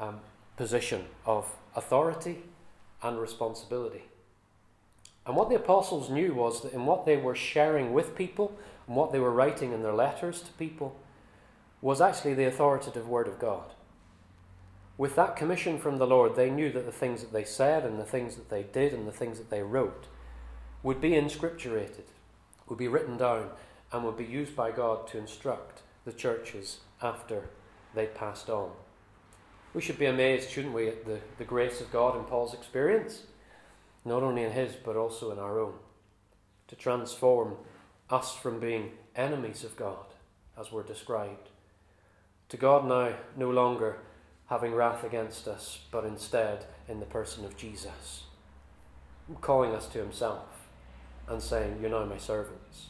um, 0.00 0.20
position 0.56 1.04
of 1.26 1.54
authority 1.76 2.42
and 3.02 3.20
responsibility. 3.20 4.04
And 5.26 5.36
what 5.36 5.48
the 5.48 5.56
apostles 5.56 6.10
knew 6.10 6.34
was 6.34 6.62
that 6.62 6.72
in 6.72 6.86
what 6.86 7.06
they 7.06 7.16
were 7.16 7.34
sharing 7.34 7.92
with 7.92 8.16
people 8.16 8.56
and 8.86 8.96
what 8.96 9.12
they 9.12 9.18
were 9.18 9.30
writing 9.30 9.72
in 9.72 9.82
their 9.82 9.94
letters 9.94 10.42
to 10.42 10.52
people 10.52 10.96
was 11.84 12.00
actually 12.00 12.32
the 12.32 12.46
authoritative 12.46 13.06
Word 13.06 13.28
of 13.28 13.38
God. 13.38 13.74
With 14.96 15.16
that 15.16 15.36
commission 15.36 15.78
from 15.78 15.98
the 15.98 16.06
Lord, 16.06 16.34
they 16.34 16.48
knew 16.48 16.72
that 16.72 16.86
the 16.86 16.90
things 16.90 17.20
that 17.20 17.30
they 17.30 17.44
said 17.44 17.84
and 17.84 17.98
the 17.98 18.06
things 18.06 18.36
that 18.36 18.48
they 18.48 18.62
did 18.62 18.94
and 18.94 19.06
the 19.06 19.12
things 19.12 19.36
that 19.36 19.50
they 19.50 19.62
wrote 19.62 20.06
would 20.82 20.98
be 20.98 21.10
inscripturated, 21.10 22.06
would 22.70 22.78
be 22.78 22.88
written 22.88 23.18
down, 23.18 23.50
and 23.92 24.02
would 24.02 24.16
be 24.16 24.24
used 24.24 24.56
by 24.56 24.70
God 24.70 25.06
to 25.08 25.18
instruct 25.18 25.82
the 26.06 26.12
churches 26.12 26.78
after 27.02 27.50
they 27.94 28.06
passed 28.06 28.48
on. 28.48 28.70
We 29.74 29.82
should 29.82 29.98
be 29.98 30.06
amazed, 30.06 30.48
shouldn't 30.48 30.72
we, 30.72 30.88
at 30.88 31.04
the, 31.04 31.20
the 31.36 31.44
grace 31.44 31.82
of 31.82 31.92
God 31.92 32.16
in 32.16 32.24
Paul's 32.24 32.54
experience. 32.54 33.24
not 34.06 34.22
only 34.22 34.42
in 34.42 34.52
His, 34.52 34.72
but 34.72 34.96
also 34.96 35.32
in 35.32 35.38
our 35.38 35.60
own, 35.60 35.74
to 36.68 36.76
transform 36.76 37.56
us 38.08 38.34
from 38.34 38.58
being 38.58 38.92
enemies 39.14 39.64
of 39.64 39.76
God, 39.76 40.06
as 40.58 40.72
we're 40.72 40.82
described, 40.82 41.50
to 42.48 42.56
God 42.56 42.86
now 42.86 43.14
no 43.36 43.50
longer 43.50 43.98
having 44.46 44.74
wrath 44.74 45.04
against 45.04 45.48
us, 45.48 45.80
but 45.90 46.04
instead 46.04 46.66
in 46.88 47.00
the 47.00 47.06
person 47.06 47.44
of 47.44 47.56
Jesus, 47.56 48.24
calling 49.40 49.74
us 49.74 49.86
to 49.88 49.98
Himself 49.98 50.68
and 51.28 51.42
saying, 51.42 51.78
You're 51.80 51.90
now 51.90 52.04
my 52.04 52.18
servants. 52.18 52.88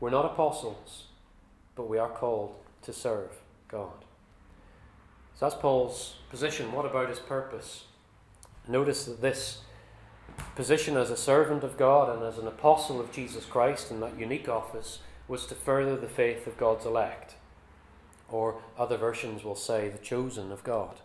We're 0.00 0.10
not 0.10 0.26
apostles, 0.26 1.04
but 1.74 1.88
we 1.88 1.98
are 1.98 2.10
called 2.10 2.54
to 2.82 2.92
serve 2.92 3.30
God. 3.68 4.04
So 5.34 5.46
that's 5.46 5.60
Paul's 5.60 6.16
position. 6.30 6.72
What 6.72 6.86
about 6.86 7.08
his 7.08 7.18
purpose? 7.18 7.84
Notice 8.66 9.04
that 9.04 9.20
this 9.20 9.60
position 10.54 10.96
as 10.96 11.10
a 11.10 11.16
servant 11.16 11.62
of 11.62 11.76
God 11.76 12.14
and 12.14 12.22
as 12.24 12.38
an 12.38 12.46
apostle 12.46 13.00
of 13.00 13.12
Jesus 13.12 13.44
Christ 13.44 13.90
in 13.90 14.00
that 14.00 14.18
unique 14.18 14.48
office 14.48 15.00
was 15.28 15.46
to 15.46 15.54
further 15.54 15.96
the 15.96 16.08
faith 16.08 16.46
of 16.46 16.56
God's 16.56 16.86
elect. 16.86 17.34
Or 18.30 18.60
other 18.78 18.96
versions 18.96 19.44
will 19.44 19.56
say, 19.56 19.88
the 19.88 19.98
chosen 19.98 20.50
of 20.50 20.64
God. 20.64 20.96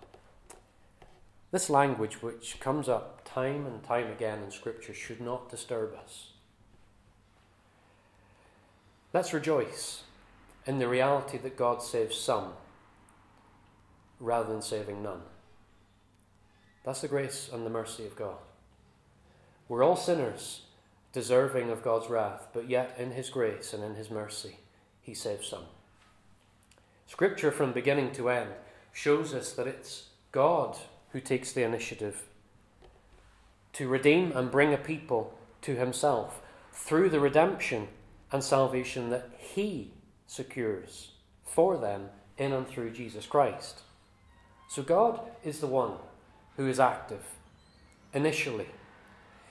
This 1.51 1.69
language, 1.69 2.21
which 2.21 2.59
comes 2.59 2.87
up 2.87 3.21
time 3.25 3.65
and 3.65 3.83
time 3.83 4.07
again 4.07 4.41
in 4.43 4.51
Scripture, 4.51 4.93
should 4.93 5.21
not 5.21 5.49
disturb 5.49 5.93
us. 5.93 6.29
Let's 9.13 9.33
rejoice 9.33 10.03
in 10.65 10.79
the 10.79 10.87
reality 10.87 11.37
that 11.39 11.57
God 11.57 11.83
saves 11.83 12.15
some 12.15 12.53
rather 14.19 14.49
than 14.49 14.61
saving 14.61 15.03
none. 15.03 15.21
That's 16.85 17.01
the 17.01 17.07
grace 17.07 17.49
and 17.51 17.65
the 17.65 17.69
mercy 17.69 18.05
of 18.05 18.15
God. 18.15 18.37
We're 19.67 19.83
all 19.83 19.97
sinners, 19.97 20.61
deserving 21.13 21.69
of 21.69 21.83
God's 21.83 22.09
wrath, 22.09 22.47
but 22.53 22.69
yet 22.69 22.95
in 22.97 23.11
His 23.11 23.29
grace 23.29 23.73
and 23.73 23.83
in 23.83 23.95
His 23.95 24.09
mercy, 24.09 24.57
He 25.01 25.13
saves 25.13 25.47
some. 25.47 25.65
Scripture, 27.11 27.51
from 27.51 27.73
beginning 27.73 28.09
to 28.13 28.29
end, 28.29 28.51
shows 28.93 29.33
us 29.33 29.51
that 29.51 29.67
it's 29.67 30.05
God 30.31 30.77
who 31.11 31.19
takes 31.19 31.51
the 31.51 31.61
initiative 31.61 32.23
to 33.73 33.89
redeem 33.89 34.31
and 34.31 34.49
bring 34.49 34.73
a 34.73 34.77
people 34.77 35.37
to 35.63 35.75
Himself 35.75 36.41
through 36.71 37.09
the 37.09 37.19
redemption 37.19 37.89
and 38.31 38.41
salvation 38.41 39.09
that 39.09 39.29
He 39.37 39.91
secures 40.25 41.11
for 41.43 41.77
them 41.77 42.07
in 42.37 42.53
and 42.53 42.65
through 42.65 42.91
Jesus 42.91 43.25
Christ. 43.25 43.81
So 44.69 44.81
God 44.81 45.19
is 45.43 45.59
the 45.59 45.67
one 45.67 45.95
who 46.55 46.65
is 46.65 46.79
active 46.79 47.25
initially. 48.13 48.67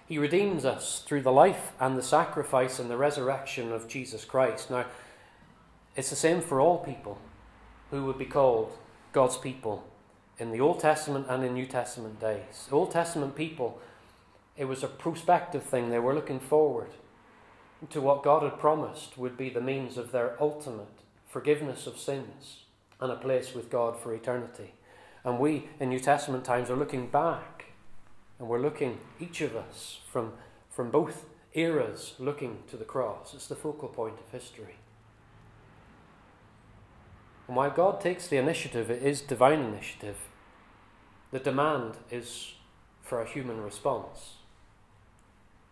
He 0.07 0.17
redeems 0.17 0.65
us 0.65 1.05
through 1.07 1.21
the 1.21 1.31
life 1.31 1.73
and 1.79 1.99
the 1.99 2.03
sacrifice 2.03 2.79
and 2.79 2.91
the 2.91 2.97
resurrection 2.97 3.71
of 3.71 3.87
Jesus 3.87 4.25
Christ. 4.25 4.71
Now, 4.71 4.87
it's 5.95 6.09
the 6.09 6.17
same 6.17 6.41
for 6.41 6.59
all 6.59 6.79
people 6.79 7.19
who 7.91 8.05
would 8.05 8.19
be 8.19 8.25
called 8.25 8.73
God's 9.13 9.37
people 9.37 9.85
in 10.39 10.51
the 10.51 10.61
Old 10.61 10.81
Testament 10.81 11.27
and 11.29 11.45
in 11.45 11.55
New 11.55 11.67
Testament 11.67 12.21
days. 12.21 12.69
Old 12.71 12.93
Testament 12.93 13.37
people, 13.37 13.81
it 14.57 14.65
was 14.65 14.83
a 14.83 14.89
prospective 14.89 15.63
thing. 15.63 15.91
They 15.91 15.99
were 15.99 16.15
looking 16.15 16.41
forward 16.41 16.91
to 17.91 18.01
what 18.01 18.23
God 18.23 18.43
had 18.43 18.59
promised 18.59 19.17
would 19.19 19.37
be 19.37 19.51
the 19.51 19.61
means 19.61 19.97
of 19.97 20.13
their 20.13 20.41
ultimate 20.41 20.89
forgiveness 21.27 21.87
of 21.87 21.99
sins 21.99 22.65
and 23.01 23.11
a 23.11 23.17
place 23.17 23.55
with 23.55 23.71
God 23.71 23.99
for 23.99 24.15
eternity. 24.15 24.75
And 25.25 25.39
we 25.39 25.69
in 25.79 25.89
New 25.89 26.01
Testament 26.01 26.45
times 26.45 26.71
are 26.71 26.77
looking 26.77 27.09
back 27.09 27.67
and 28.39 28.49
we're 28.49 28.61
looking, 28.61 28.99
each 29.19 29.43
of 29.43 29.55
us, 29.55 30.01
from, 30.11 30.33
from 30.71 30.91
both 30.91 31.27
eras, 31.53 32.15
looking 32.19 32.63
to 32.71 32.77
the 32.77 32.85
cross. 32.85 33.35
It's 33.35 33.47
the 33.47 33.55
focal 33.55 33.89
point 33.89 34.19
of 34.19 34.33
history. 34.33 34.77
And 37.51 37.57
while 37.57 37.71
God 37.71 38.01
takes 38.01 38.29
the 38.29 38.37
initiative, 38.37 38.93
it 38.93 39.03
is 39.03 39.23
divine 39.23 39.59
initiative. 39.59 40.19
The 41.33 41.41
demand 41.41 41.95
is 42.09 42.53
for 43.03 43.21
a 43.21 43.29
human 43.29 43.61
response. 43.61 44.35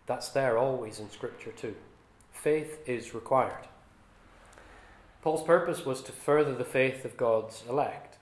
That's 0.05 0.27
there 0.27 0.57
always 0.57 0.99
in 0.99 1.09
Scripture 1.09 1.53
too 1.53 1.77
faith 2.33 2.79
is 2.85 3.13
required. 3.13 3.69
Paul's 5.21 5.43
purpose 5.43 5.85
was 5.85 6.01
to 6.01 6.11
further 6.11 6.53
the 6.53 6.65
faith 6.65 7.05
of 7.05 7.15
God's 7.15 7.63
elect. 7.69 8.17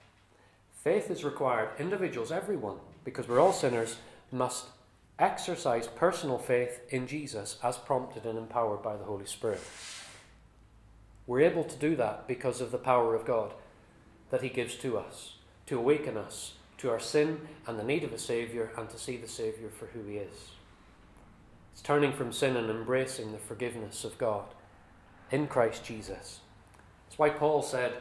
Faith 0.83 1.09
is 1.09 1.23
required. 1.23 1.69
Individuals, 1.79 2.31
everyone, 2.31 2.77
because 3.03 3.27
we're 3.27 3.41
all 3.41 3.53
sinners, 3.53 3.97
must 4.31 4.67
exercise 5.17 5.87
personal 5.87 6.37
faith 6.37 6.81
in 6.89 7.07
Jesus 7.07 7.57
as 7.63 7.77
prompted 7.77 8.23
and 8.23 8.37
empowered 8.37 8.83
by 8.83 8.95
the 8.95 9.05
Holy 9.05 9.25
Spirit. 9.25 9.61
We're 11.27 11.41
able 11.41 11.65
to 11.65 11.75
do 11.75 11.95
that 11.97 12.27
because 12.27 12.61
of 12.61 12.71
the 12.71 12.77
power 12.77 13.13
of 13.13 13.25
God 13.25 13.53
that 14.31 14.41
He 14.41 14.49
gives 14.49 14.75
to 14.77 14.97
us, 14.97 15.35
to 15.67 15.77
awaken 15.77 16.17
us 16.17 16.53
to 16.77 16.89
our 16.89 16.99
sin 16.99 17.41
and 17.67 17.77
the 17.77 17.83
need 17.83 18.03
of 18.03 18.13
a 18.13 18.17
Saviour, 18.17 18.71
and 18.77 18.89
to 18.89 18.97
see 18.97 19.17
the 19.17 19.27
Saviour 19.27 19.69
for 19.69 19.87
who 19.87 20.05
He 20.07 20.17
is. 20.17 20.51
It's 21.73 21.81
turning 21.81 22.13
from 22.13 22.31
sin 22.31 22.55
and 22.55 22.69
embracing 22.69 23.31
the 23.31 23.37
forgiveness 23.37 24.03
of 24.03 24.17
God 24.17 24.45
in 25.29 25.47
Christ 25.47 25.83
Jesus. 25.83 26.39
That's 27.05 27.19
why 27.19 27.29
Paul 27.29 27.61
said 27.61 27.93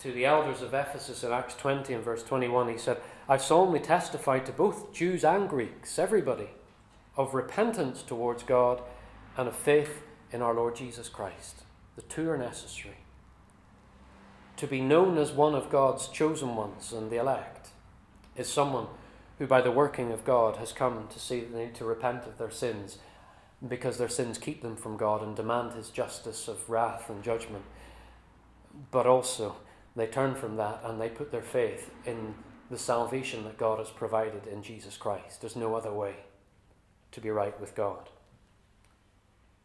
to 0.00 0.10
the 0.10 0.24
elders 0.24 0.62
of 0.62 0.74
Ephesus 0.74 1.22
in 1.22 1.30
Acts 1.30 1.54
20 1.54 1.94
and 1.94 2.04
verse 2.04 2.22
21, 2.24 2.68
he 2.68 2.78
said, 2.78 2.98
I 3.28 3.36
solemnly 3.36 3.80
testify 3.80 4.40
to 4.40 4.52
both 4.52 4.92
Jews 4.92 5.24
and 5.24 5.48
Greeks, 5.48 5.98
everybody, 5.98 6.48
of 7.16 7.34
repentance 7.34 8.02
towards 8.02 8.42
God 8.42 8.82
and 9.36 9.46
of 9.46 9.54
faith 9.54 10.02
in 10.32 10.42
our 10.42 10.54
Lord 10.54 10.74
Jesus 10.74 11.08
Christ. 11.08 11.62
The 11.96 12.02
two 12.02 12.30
are 12.30 12.38
necessary. 12.38 12.96
To 14.56 14.66
be 14.66 14.80
known 14.80 15.18
as 15.18 15.32
one 15.32 15.54
of 15.54 15.70
God's 15.70 16.08
chosen 16.08 16.54
ones 16.54 16.92
and 16.92 17.10
the 17.10 17.16
elect 17.16 17.68
is 18.36 18.48
someone 18.48 18.86
who, 19.38 19.46
by 19.46 19.60
the 19.60 19.70
working 19.70 20.12
of 20.12 20.24
God, 20.24 20.56
has 20.56 20.72
come 20.72 21.08
to 21.08 21.18
see 21.18 21.40
the 21.40 21.58
need 21.58 21.74
to 21.76 21.84
repent 21.84 22.24
of 22.24 22.38
their 22.38 22.50
sins 22.50 22.98
because 23.66 23.98
their 23.98 24.08
sins 24.08 24.38
keep 24.38 24.62
them 24.62 24.76
from 24.76 24.96
God 24.96 25.22
and 25.22 25.36
demand 25.36 25.72
His 25.72 25.90
justice 25.90 26.48
of 26.48 26.68
wrath 26.68 27.10
and 27.10 27.22
judgment. 27.22 27.64
But 28.90 29.06
also, 29.06 29.56
they 29.94 30.06
turn 30.06 30.34
from 30.34 30.56
that 30.56 30.80
and 30.84 31.00
they 31.00 31.08
put 31.08 31.30
their 31.30 31.42
faith 31.42 31.90
in 32.06 32.34
the 32.70 32.78
salvation 32.78 33.44
that 33.44 33.58
God 33.58 33.78
has 33.78 33.90
provided 33.90 34.46
in 34.46 34.62
Jesus 34.62 34.96
Christ. 34.96 35.40
There's 35.40 35.56
no 35.56 35.74
other 35.74 35.92
way 35.92 36.14
to 37.12 37.20
be 37.20 37.30
right 37.30 37.58
with 37.60 37.74
God. 37.74 38.08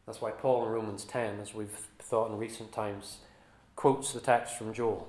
That's 0.05 0.22
why 0.22 0.31
Paul 0.31 0.65
in 0.65 0.72
Romans 0.72 1.05
10, 1.05 1.39
as 1.39 1.53
we've 1.53 1.87
thought 2.08 2.32
in 2.32 2.38
recent 2.38 2.72
times, 2.72 3.18
quotes 3.76 4.14
the 4.14 4.20
text 4.20 4.58
from 4.58 4.74
Joel 4.74 5.08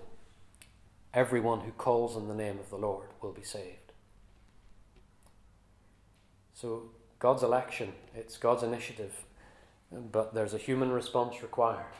Everyone 1.14 1.60
who 1.60 1.72
calls 1.72 2.16
on 2.16 2.28
the 2.28 2.34
name 2.34 2.58
of 2.58 2.68
the 2.68 2.76
Lord 2.76 3.08
will 3.22 3.32
be 3.32 3.42
saved. 3.42 3.92
So 6.52 6.90
God's 7.18 7.42
election, 7.42 7.92
it's 8.14 8.36
God's 8.36 8.62
initiative, 8.62 9.24
but 9.90 10.34
there's 10.34 10.54
a 10.54 10.58
human 10.58 10.90
response 10.90 11.42
required, 11.42 11.94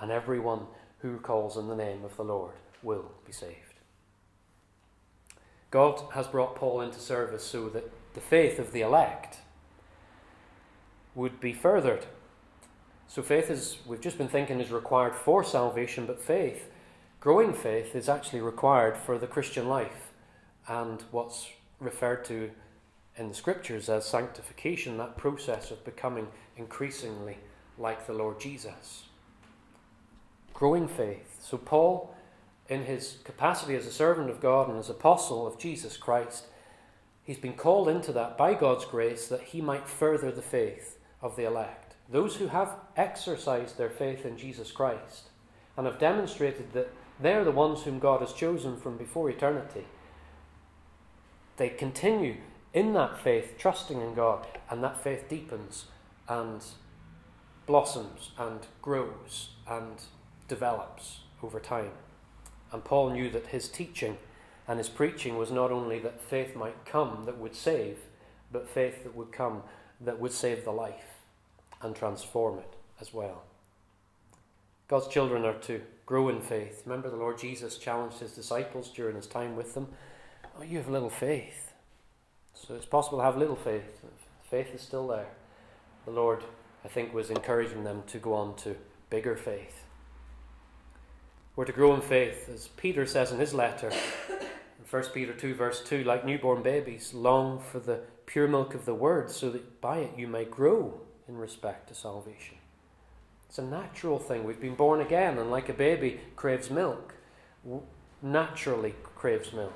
and 0.00 0.10
everyone 0.10 0.66
who 1.00 1.18
calls 1.18 1.56
in 1.56 1.68
the 1.68 1.76
name 1.76 2.04
of 2.04 2.16
the 2.16 2.24
Lord 2.24 2.54
will 2.82 3.12
be 3.24 3.32
saved. 3.32 3.54
God 5.70 6.02
has 6.14 6.26
brought 6.26 6.56
Paul 6.56 6.80
into 6.80 6.98
service 6.98 7.44
so 7.44 7.68
that 7.68 7.90
the 8.14 8.20
faith 8.20 8.58
of 8.58 8.72
the 8.72 8.80
elect 8.80 9.38
would 11.14 11.38
be 11.40 11.52
furthered. 11.52 12.06
So, 13.10 13.22
faith 13.22 13.50
is, 13.50 13.78
we've 13.86 14.02
just 14.02 14.18
been 14.18 14.28
thinking, 14.28 14.60
is 14.60 14.70
required 14.70 15.14
for 15.14 15.42
salvation, 15.42 16.04
but 16.04 16.20
faith, 16.20 16.70
growing 17.20 17.54
faith, 17.54 17.96
is 17.96 18.06
actually 18.06 18.42
required 18.42 18.98
for 18.98 19.16
the 19.16 19.26
Christian 19.26 19.66
life 19.66 20.12
and 20.68 21.02
what's 21.10 21.48
referred 21.80 22.26
to 22.26 22.50
in 23.16 23.28
the 23.28 23.34
scriptures 23.34 23.88
as 23.88 24.04
sanctification, 24.04 24.98
that 24.98 25.16
process 25.16 25.70
of 25.70 25.84
becoming 25.86 26.28
increasingly 26.58 27.38
like 27.78 28.06
the 28.06 28.12
Lord 28.12 28.38
Jesus. 28.38 29.04
Growing 30.52 30.86
faith. 30.86 31.38
So, 31.40 31.56
Paul, 31.56 32.14
in 32.68 32.84
his 32.84 33.18
capacity 33.24 33.74
as 33.74 33.86
a 33.86 33.92
servant 33.92 34.28
of 34.28 34.42
God 34.42 34.68
and 34.68 34.78
as 34.78 34.90
apostle 34.90 35.46
of 35.46 35.58
Jesus 35.58 35.96
Christ, 35.96 36.44
he's 37.22 37.38
been 37.38 37.54
called 37.54 37.88
into 37.88 38.12
that 38.12 38.36
by 38.36 38.52
God's 38.52 38.84
grace 38.84 39.28
that 39.28 39.40
he 39.40 39.62
might 39.62 39.88
further 39.88 40.30
the 40.30 40.42
faith 40.42 40.98
of 41.22 41.36
the 41.36 41.44
elect. 41.44 41.87
Those 42.10 42.36
who 42.36 42.48
have 42.48 42.76
exercised 42.96 43.76
their 43.76 43.90
faith 43.90 44.24
in 44.24 44.38
Jesus 44.38 44.72
Christ 44.72 45.28
and 45.76 45.86
have 45.86 45.98
demonstrated 45.98 46.72
that 46.72 46.90
they're 47.20 47.44
the 47.44 47.50
ones 47.50 47.82
whom 47.82 47.98
God 47.98 48.20
has 48.20 48.32
chosen 48.32 48.78
from 48.78 48.96
before 48.96 49.28
eternity. 49.28 49.84
They 51.58 51.68
continue 51.68 52.36
in 52.72 52.94
that 52.94 53.18
faith, 53.18 53.56
trusting 53.58 54.00
in 54.00 54.14
God, 54.14 54.46
and 54.70 54.82
that 54.82 55.02
faith 55.02 55.28
deepens 55.28 55.86
and 56.28 56.64
blossoms 57.66 58.30
and 58.38 58.60
grows 58.80 59.50
and 59.68 60.02
develops 60.46 61.20
over 61.42 61.60
time. 61.60 61.92
And 62.72 62.84
Paul 62.84 63.10
knew 63.10 63.28
that 63.30 63.48
his 63.48 63.68
teaching 63.68 64.16
and 64.66 64.78
his 64.78 64.88
preaching 64.88 65.36
was 65.36 65.50
not 65.50 65.70
only 65.70 65.98
that 65.98 66.22
faith 66.22 66.54
might 66.54 66.86
come 66.86 67.24
that 67.26 67.38
would 67.38 67.54
save, 67.54 67.98
but 68.50 68.68
faith 68.68 69.02
that 69.02 69.14
would 69.14 69.32
come 69.32 69.62
that 70.00 70.20
would 70.20 70.32
save 70.32 70.64
the 70.64 70.70
life 70.70 71.17
and 71.82 71.94
transform 71.94 72.58
it 72.58 72.74
as 73.00 73.12
well. 73.12 73.42
God's 74.88 75.08
children 75.08 75.44
are 75.44 75.58
to 75.60 75.82
grow 76.06 76.28
in 76.28 76.40
faith. 76.40 76.82
Remember, 76.86 77.10
the 77.10 77.16
Lord 77.16 77.38
Jesus 77.38 77.76
challenged 77.76 78.20
his 78.20 78.32
disciples 78.32 78.90
during 78.90 79.16
his 79.16 79.26
time 79.26 79.54
with 79.54 79.74
them 79.74 79.88
Oh, 80.58 80.64
you 80.64 80.78
have 80.78 80.88
little 80.88 81.10
faith. 81.10 81.72
So 82.52 82.74
it's 82.74 82.86
possible 82.86 83.18
to 83.18 83.24
have 83.24 83.36
little 83.36 83.56
faith. 83.56 84.02
Faith 84.50 84.74
is 84.74 84.80
still 84.80 85.06
there. 85.06 85.28
The 86.04 86.10
Lord, 86.10 86.42
I 86.84 86.88
think, 86.88 87.14
was 87.14 87.30
encouraging 87.30 87.84
them 87.84 88.02
to 88.08 88.18
go 88.18 88.34
on 88.34 88.56
to 88.56 88.74
bigger 89.08 89.36
faith. 89.36 89.84
We're 91.54 91.64
to 91.64 91.72
grow 91.72 91.94
in 91.94 92.00
faith, 92.00 92.48
as 92.52 92.68
Peter 92.68 93.06
says 93.06 93.30
in 93.30 93.38
his 93.38 93.54
letter, 93.54 93.90
in 93.90 94.84
1 94.90 95.02
Peter 95.14 95.32
2, 95.32 95.54
verse 95.54 95.82
2, 95.84 96.02
like 96.02 96.24
newborn 96.24 96.62
babies, 96.62 97.14
long 97.14 97.60
for 97.60 97.78
the 97.78 98.00
pure 98.26 98.48
milk 98.48 98.74
of 98.74 98.84
the 98.84 98.94
word, 98.94 99.30
so 99.30 99.50
that 99.50 99.80
by 99.80 99.98
it 99.98 100.12
you 100.16 100.26
may 100.26 100.44
grow 100.44 101.00
in 101.28 101.36
respect 101.36 101.88
to 101.88 101.94
salvation. 101.94 102.56
It's 103.48 103.58
a 103.58 103.62
natural 103.62 104.18
thing. 104.18 104.44
We've 104.44 104.60
been 104.60 104.74
born 104.74 105.00
again, 105.00 105.38
and 105.38 105.50
like 105.50 105.68
a 105.68 105.74
baby 105.74 106.20
craves 106.36 106.70
milk, 106.70 107.14
naturally 108.22 108.94
craves 109.14 109.52
milk. 109.52 109.72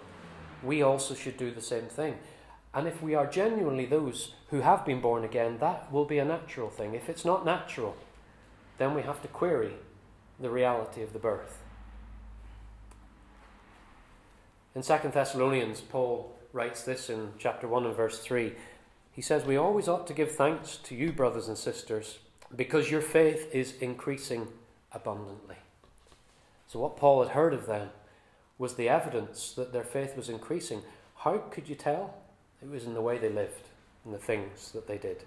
We 0.62 0.82
also 0.82 1.14
should 1.14 1.36
do 1.36 1.50
the 1.50 1.60
same 1.60 1.86
thing. 1.86 2.18
And 2.74 2.88
if 2.88 3.02
we 3.02 3.14
are 3.14 3.26
genuinely 3.26 3.86
those 3.86 4.34
who 4.48 4.60
have 4.60 4.86
been 4.86 5.00
born 5.00 5.24
again, 5.24 5.58
that 5.58 5.92
will 5.92 6.04
be 6.06 6.18
a 6.18 6.24
natural 6.24 6.70
thing. 6.70 6.94
If 6.94 7.08
it's 7.08 7.24
not 7.24 7.44
natural, 7.44 7.96
then 8.78 8.94
we 8.94 9.02
have 9.02 9.20
to 9.22 9.28
query 9.28 9.74
the 10.40 10.50
reality 10.50 11.02
of 11.02 11.12
the 11.12 11.18
birth. 11.18 11.58
In 14.74 14.82
2 14.82 15.10
Thessalonians, 15.12 15.82
Paul 15.82 16.34
writes 16.54 16.82
this 16.82 17.10
in 17.10 17.32
chapter 17.38 17.68
1 17.68 17.84
and 17.84 17.96
verse 17.96 18.18
3. 18.18 18.54
He 19.12 19.22
says, 19.22 19.44
We 19.44 19.56
always 19.56 19.88
ought 19.88 20.06
to 20.06 20.14
give 20.14 20.32
thanks 20.32 20.76
to 20.84 20.94
you, 20.94 21.12
brothers 21.12 21.48
and 21.48 21.58
sisters, 21.58 22.18
because 22.54 22.90
your 22.90 23.02
faith 23.02 23.48
is 23.52 23.74
increasing 23.80 24.48
abundantly. 24.90 25.56
So, 26.66 26.80
what 26.80 26.96
Paul 26.96 27.22
had 27.22 27.32
heard 27.32 27.52
of 27.52 27.66
them 27.66 27.90
was 28.58 28.74
the 28.74 28.88
evidence 28.88 29.52
that 29.52 29.72
their 29.72 29.84
faith 29.84 30.16
was 30.16 30.28
increasing. 30.28 30.82
How 31.16 31.38
could 31.38 31.68
you 31.68 31.74
tell? 31.74 32.14
It 32.62 32.70
was 32.70 32.84
in 32.84 32.94
the 32.94 33.02
way 33.02 33.18
they 33.18 33.28
lived, 33.28 33.68
in 34.06 34.12
the 34.12 34.18
things 34.18 34.72
that 34.72 34.86
they 34.86 34.98
did. 34.98 35.24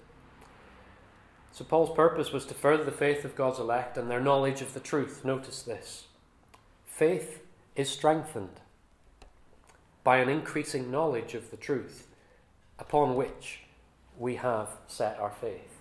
So, 1.51 1.63
Paul's 1.63 1.95
purpose 1.95 2.31
was 2.31 2.45
to 2.47 2.55
further 2.55 2.83
the 2.83 2.91
faith 2.91 3.23
of 3.23 3.35
God's 3.35 3.59
elect 3.59 3.97
and 3.97 4.09
their 4.09 4.19
knowledge 4.19 4.61
of 4.61 4.73
the 4.73 4.79
truth. 4.79 5.23
Notice 5.23 5.61
this 5.61 6.05
faith 6.87 7.41
is 7.75 7.89
strengthened 7.89 8.61
by 10.03 10.17
an 10.17 10.29
increasing 10.29 10.89
knowledge 10.89 11.33
of 11.33 11.51
the 11.51 11.57
truth 11.57 12.07
upon 12.79 13.15
which 13.15 13.64
we 14.19 14.35
have 14.35 14.69
set 14.87 15.19
our 15.19 15.31
faith. 15.31 15.79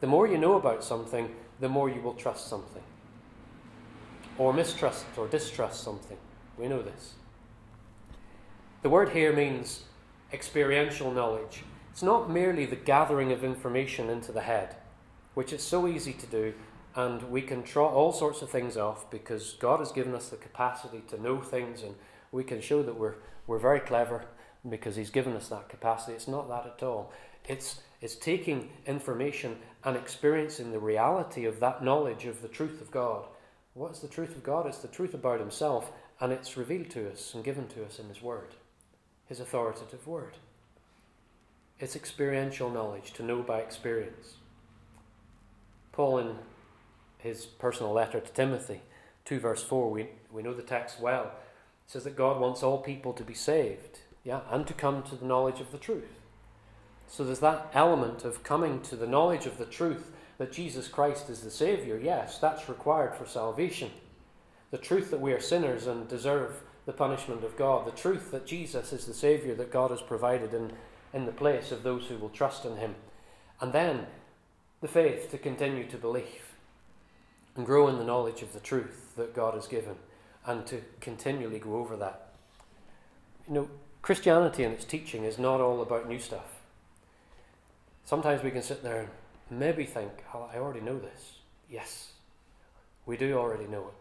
The 0.00 0.06
more 0.06 0.26
you 0.26 0.38
know 0.38 0.54
about 0.54 0.84
something, 0.84 1.34
the 1.60 1.68
more 1.68 1.88
you 1.88 2.00
will 2.00 2.14
trust 2.14 2.48
something. 2.48 2.82
Or 4.38 4.52
mistrust 4.52 5.06
or 5.16 5.26
distrust 5.26 5.82
something. 5.82 6.18
We 6.58 6.68
know 6.68 6.82
this. 6.82 7.14
The 8.82 8.90
word 8.90 9.10
here 9.10 9.32
means 9.32 9.84
experiential 10.32 11.10
knowledge. 11.10 11.62
It's 11.90 12.02
not 12.02 12.30
merely 12.30 12.66
the 12.66 12.76
gathering 12.76 13.32
of 13.32 13.42
information 13.42 14.10
into 14.10 14.32
the 14.32 14.42
head, 14.42 14.76
which 15.34 15.52
is 15.52 15.62
so 15.62 15.88
easy 15.88 16.12
to 16.12 16.26
do, 16.26 16.54
and 16.94 17.22
we 17.30 17.40
can 17.40 17.62
trot 17.62 17.92
all 17.92 18.12
sorts 18.12 18.42
of 18.42 18.50
things 18.50 18.76
off 18.76 19.10
because 19.10 19.54
God 19.54 19.80
has 19.80 19.92
given 19.92 20.14
us 20.14 20.28
the 20.28 20.36
capacity 20.36 21.02
to 21.08 21.20
know 21.20 21.40
things, 21.40 21.82
and 21.82 21.94
we 22.32 22.44
can 22.44 22.60
show 22.60 22.82
that 22.82 22.98
we're, 22.98 23.14
we're 23.46 23.58
very 23.58 23.80
clever 23.80 24.26
because 24.68 24.96
He's 24.96 25.10
given 25.10 25.34
us 25.34 25.48
that 25.48 25.68
capacity. 25.68 26.12
It's 26.12 26.28
not 26.28 26.48
that 26.48 26.66
at 26.66 26.82
all. 26.82 27.12
It's, 27.48 27.80
it's 28.00 28.16
taking 28.16 28.70
information 28.86 29.56
and 29.84 29.96
experiencing 29.96 30.72
the 30.72 30.78
reality 30.78 31.44
of 31.44 31.60
that 31.60 31.82
knowledge 31.82 32.26
of 32.26 32.42
the 32.42 32.48
truth 32.48 32.80
of 32.80 32.90
God. 32.90 33.24
What's 33.74 34.00
the 34.00 34.08
truth 34.08 34.30
of 34.30 34.42
God? 34.42 34.66
It's 34.66 34.78
the 34.78 34.88
truth 34.88 35.14
about 35.14 35.40
Himself, 35.40 35.92
and 36.20 36.32
it's 36.32 36.56
revealed 36.56 36.90
to 36.90 37.10
us 37.10 37.34
and 37.34 37.44
given 37.44 37.68
to 37.68 37.84
us 37.84 37.98
in 37.98 38.08
His 38.08 38.22
Word, 38.22 38.54
His 39.26 39.38
authoritative 39.38 40.06
Word. 40.06 40.38
It's 41.78 41.94
experiential 41.94 42.70
knowledge, 42.70 43.12
to 43.14 43.22
know 43.22 43.42
by 43.42 43.58
experience. 43.58 44.36
Paul, 45.92 46.18
in 46.18 46.36
his 47.18 47.44
personal 47.44 47.92
letter 47.92 48.20
to 48.20 48.32
Timothy, 48.32 48.80
2 49.26 49.40
verse 49.40 49.62
4, 49.62 49.90
we, 49.90 50.08
we 50.32 50.42
know 50.42 50.54
the 50.54 50.62
text 50.62 51.00
well, 51.00 51.32
says 51.86 52.04
that 52.04 52.16
God 52.16 52.40
wants 52.40 52.62
all 52.62 52.78
people 52.78 53.12
to 53.12 53.22
be 53.22 53.34
saved, 53.34 54.00
yeah, 54.24 54.40
and 54.50 54.66
to 54.66 54.74
come 54.74 55.02
to 55.02 55.16
the 55.16 55.26
knowledge 55.26 55.60
of 55.60 55.70
the 55.70 55.78
truth. 55.78 56.20
So 57.08 57.24
there's 57.24 57.40
that 57.40 57.70
element 57.72 58.24
of 58.24 58.42
coming 58.42 58.80
to 58.82 58.96
the 58.96 59.06
knowledge 59.06 59.46
of 59.46 59.58
the 59.58 59.64
truth 59.64 60.12
that 60.38 60.52
Jesus 60.52 60.88
Christ 60.88 61.30
is 61.30 61.40
the 61.40 61.50
Saviour. 61.50 61.98
Yes, 61.98 62.38
that's 62.38 62.68
required 62.68 63.14
for 63.14 63.26
salvation. 63.26 63.90
The 64.70 64.78
truth 64.78 65.10
that 65.10 65.20
we 65.20 65.32
are 65.32 65.40
sinners 65.40 65.86
and 65.86 66.08
deserve 66.08 66.62
the 66.84 66.92
punishment 66.92 67.44
of 67.44 67.56
God. 67.56 67.86
The 67.86 67.92
truth 67.92 68.30
that 68.32 68.46
Jesus 68.46 68.92
is 68.92 69.06
the 69.06 69.14
Saviour 69.14 69.54
that 69.54 69.72
God 69.72 69.90
has 69.90 70.02
provided 70.02 70.52
in, 70.52 70.72
in 71.12 71.26
the 71.26 71.32
place 71.32 71.72
of 71.72 71.82
those 71.82 72.06
who 72.06 72.16
will 72.16 72.28
trust 72.28 72.64
in 72.64 72.76
Him. 72.76 72.94
And 73.60 73.72
then 73.72 74.06
the 74.80 74.88
faith 74.88 75.30
to 75.30 75.38
continue 75.38 75.86
to 75.86 75.96
believe 75.96 76.54
and 77.56 77.64
grow 77.64 77.88
in 77.88 77.98
the 77.98 78.04
knowledge 78.04 78.42
of 78.42 78.52
the 78.52 78.60
truth 78.60 79.14
that 79.16 79.34
God 79.34 79.54
has 79.54 79.66
given 79.66 79.96
and 80.44 80.66
to 80.66 80.82
continually 81.00 81.58
go 81.58 81.76
over 81.76 81.96
that. 81.96 82.34
You 83.48 83.54
know, 83.54 83.70
Christianity 84.02 84.62
and 84.62 84.74
its 84.74 84.84
teaching 84.84 85.24
is 85.24 85.38
not 85.38 85.60
all 85.60 85.80
about 85.80 86.08
new 86.08 86.18
stuff. 86.18 86.55
Sometimes 88.06 88.44
we 88.44 88.52
can 88.52 88.62
sit 88.62 88.84
there 88.84 89.08
and 89.50 89.58
maybe 89.58 89.84
think, 89.84 90.12
oh, 90.32 90.48
I 90.54 90.58
already 90.58 90.80
know 90.80 90.96
this. 90.96 91.38
Yes, 91.68 92.12
we 93.04 93.16
do 93.16 93.36
already 93.36 93.66
know 93.66 93.88
it. 93.88 93.94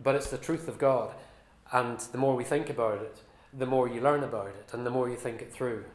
But 0.00 0.14
it's 0.14 0.30
the 0.30 0.38
truth 0.38 0.68
of 0.68 0.78
God. 0.78 1.12
And 1.72 1.98
the 1.98 2.18
more 2.18 2.36
we 2.36 2.44
think 2.44 2.70
about 2.70 3.02
it, 3.02 3.18
the 3.52 3.66
more 3.66 3.88
you 3.88 4.00
learn 4.00 4.22
about 4.22 4.50
it, 4.50 4.70
and 4.72 4.86
the 4.86 4.90
more 4.90 5.10
you 5.10 5.16
think 5.16 5.42
it 5.42 5.52
through. 5.52 5.86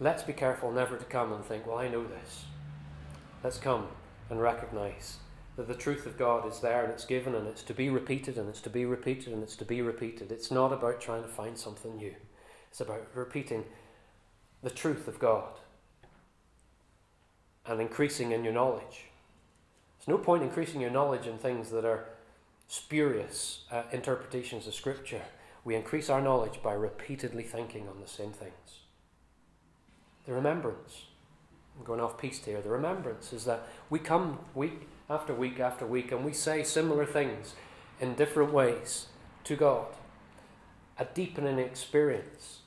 Let's 0.00 0.22
be 0.22 0.34
careful 0.34 0.70
never 0.70 0.98
to 0.98 1.04
come 1.06 1.32
and 1.32 1.42
think, 1.42 1.66
well, 1.66 1.78
I 1.78 1.88
know 1.88 2.06
this. 2.06 2.44
Let's 3.42 3.56
come 3.56 3.86
and 4.28 4.38
recognize 4.38 5.16
that 5.56 5.66
the 5.66 5.74
truth 5.74 6.04
of 6.04 6.18
God 6.18 6.46
is 6.46 6.60
there 6.60 6.84
and 6.84 6.92
it's 6.92 7.06
given 7.06 7.34
and 7.34 7.48
it's 7.48 7.62
to 7.62 7.72
be 7.72 7.88
repeated 7.88 8.36
and 8.36 8.50
it's 8.50 8.60
to 8.60 8.70
be 8.70 8.84
repeated 8.84 9.32
and 9.32 9.42
it's 9.42 9.56
to 9.56 9.64
be 9.64 9.80
repeated. 9.80 10.30
It's 10.30 10.50
not 10.50 10.74
about 10.74 11.00
trying 11.00 11.22
to 11.22 11.28
find 11.28 11.56
something 11.56 11.96
new, 11.96 12.14
it's 12.70 12.82
about 12.82 13.08
repeating 13.14 13.64
the 14.62 14.70
truth 14.70 15.08
of 15.08 15.18
God 15.18 15.58
and 17.68 17.80
increasing 17.80 18.32
in 18.32 18.42
your 18.42 18.52
knowledge. 18.52 19.04
There's 19.98 20.08
no 20.08 20.18
point 20.18 20.42
increasing 20.42 20.80
your 20.80 20.90
knowledge 20.90 21.26
in 21.26 21.38
things 21.38 21.70
that 21.70 21.84
are 21.84 22.06
spurious 22.66 23.64
uh, 23.70 23.82
interpretations 23.92 24.66
of 24.66 24.74
Scripture. 24.74 25.22
We 25.64 25.74
increase 25.74 26.08
our 26.08 26.20
knowledge 26.20 26.62
by 26.62 26.72
repeatedly 26.72 27.42
thinking 27.42 27.88
on 27.88 28.00
the 28.00 28.08
same 28.08 28.32
things. 28.32 28.80
The 30.26 30.32
remembrance, 30.32 31.04
I'm 31.78 31.84
going 31.84 32.00
off 32.00 32.18
piece 32.18 32.44
here, 32.44 32.60
the 32.62 32.70
remembrance 32.70 33.32
is 33.32 33.44
that 33.44 33.66
we 33.90 33.98
come 33.98 34.38
week 34.54 34.88
after 35.10 35.34
week 35.34 35.60
after 35.60 35.86
week 35.86 36.12
and 36.12 36.24
we 36.24 36.32
say 36.32 36.62
similar 36.62 37.06
things 37.06 37.54
in 38.00 38.14
different 38.14 38.52
ways 38.52 39.06
to 39.44 39.56
God. 39.56 39.86
A 40.98 41.04
deepening 41.04 41.58
experience 41.58 42.60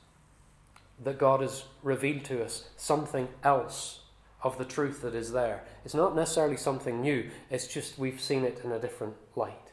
that 1.04 1.18
God 1.18 1.42
has 1.42 1.66
revealed 1.84 2.24
to 2.26 2.44
us 2.44 2.70
something 2.78 3.28
else 3.44 4.01
of 4.44 4.58
the 4.58 4.66
truth 4.66 5.02
that 5.02 5.16
is 5.16 5.32
there. 5.32 5.64
It's 5.86 5.94
not 5.94 6.16
necessarily 6.16 6.58
something 6.58 7.02
new, 7.02 7.30
it's 7.50 7.68
just 7.68 8.00
we've 8.00 8.22
seen 8.22 8.44
it 8.44 8.62
in 8.64 8.72
a 8.72 8.80
different 8.80 9.16
light. 9.36 9.72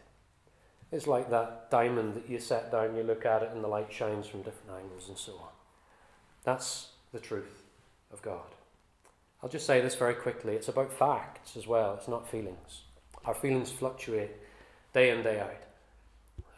It's 0.90 1.06
like 1.06 1.30
that 1.30 1.70
diamond 1.70 2.14
that 2.14 2.28
you 2.28 2.38
set 2.38 2.72
down, 2.72 2.96
you 2.96 3.02
look 3.02 3.26
at 3.26 3.42
it, 3.42 3.50
and 3.52 3.62
the 3.62 3.68
light 3.68 3.92
shines 3.92 4.26
from 4.26 4.42
different 4.42 4.78
angles 4.82 5.08
and 5.08 5.18
so 5.18 5.32
on. 5.32 5.50
That's 6.44 6.88
the 7.12 7.20
truth 7.20 7.64
of 8.12 8.22
God. 8.22 8.54
I'll 9.42 9.48
just 9.48 9.66
say 9.66 9.80
this 9.80 9.94
very 9.94 10.14
quickly 10.14 10.54
it's 10.54 10.68
about 10.68 10.92
facts 10.92 11.56
as 11.56 11.66
well, 11.66 11.94
it's 11.94 12.08
not 12.08 12.28
feelings. 12.28 12.82
Our 13.24 13.34
feelings 13.34 13.70
fluctuate 13.70 14.30
day 14.94 15.10
in, 15.10 15.22
day 15.22 15.40
out, 15.40 15.62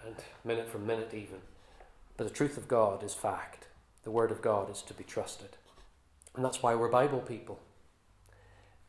and 0.07 0.15
minute 0.45 0.69
from 0.69 0.87
minute 0.87 1.13
even. 1.13 1.39
But 2.17 2.29
the 2.29 2.35
truth 2.35 2.57
of 2.57 2.69
God 2.69 3.03
is 3.03 3.15
fact. 3.15 3.67
The 4.05 4.11
Word 4.11 4.31
of 4.31 4.43
God 4.43 4.71
is 4.71 4.83
to 4.83 4.95
be 4.95 5.05
trusted. 5.05 5.57
And 6.37 6.45
that's 6.45 6.63
why 6.63 6.75
we're 6.75 6.89
Bible 6.89 7.21
people. 7.21 7.59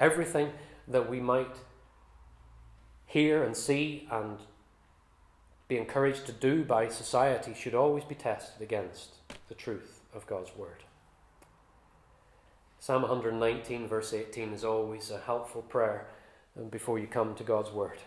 Everything 0.02 0.52
that 0.88 1.08
we 1.08 1.20
might 1.20 1.56
hear 3.06 3.44
and 3.44 3.56
see 3.56 4.08
and 4.12 4.40
be 5.68 5.78
encouraged 5.78 6.26
to 6.26 6.32
do 6.32 6.64
by 6.64 6.90
society 6.90 7.54
should 7.54 7.76
always 7.76 8.04
be 8.04 8.16
tested 8.16 8.64
against 8.64 9.12
the 9.48 9.54
truth 9.54 10.02
of 10.14 10.26
God's 10.26 10.58
Word. 10.58 10.84
Psalm 12.80 13.04
119, 13.04 13.88
verse 13.88 14.12
18, 14.12 14.54
is 14.54 14.64
always 14.64 15.12
a 15.12 15.20
helpful 15.20 15.62
prayer 15.62 16.08
before 16.72 16.98
you 16.98 17.06
come 17.06 17.36
to 17.36 17.44
God's 17.44 17.72
Word. 17.72 18.00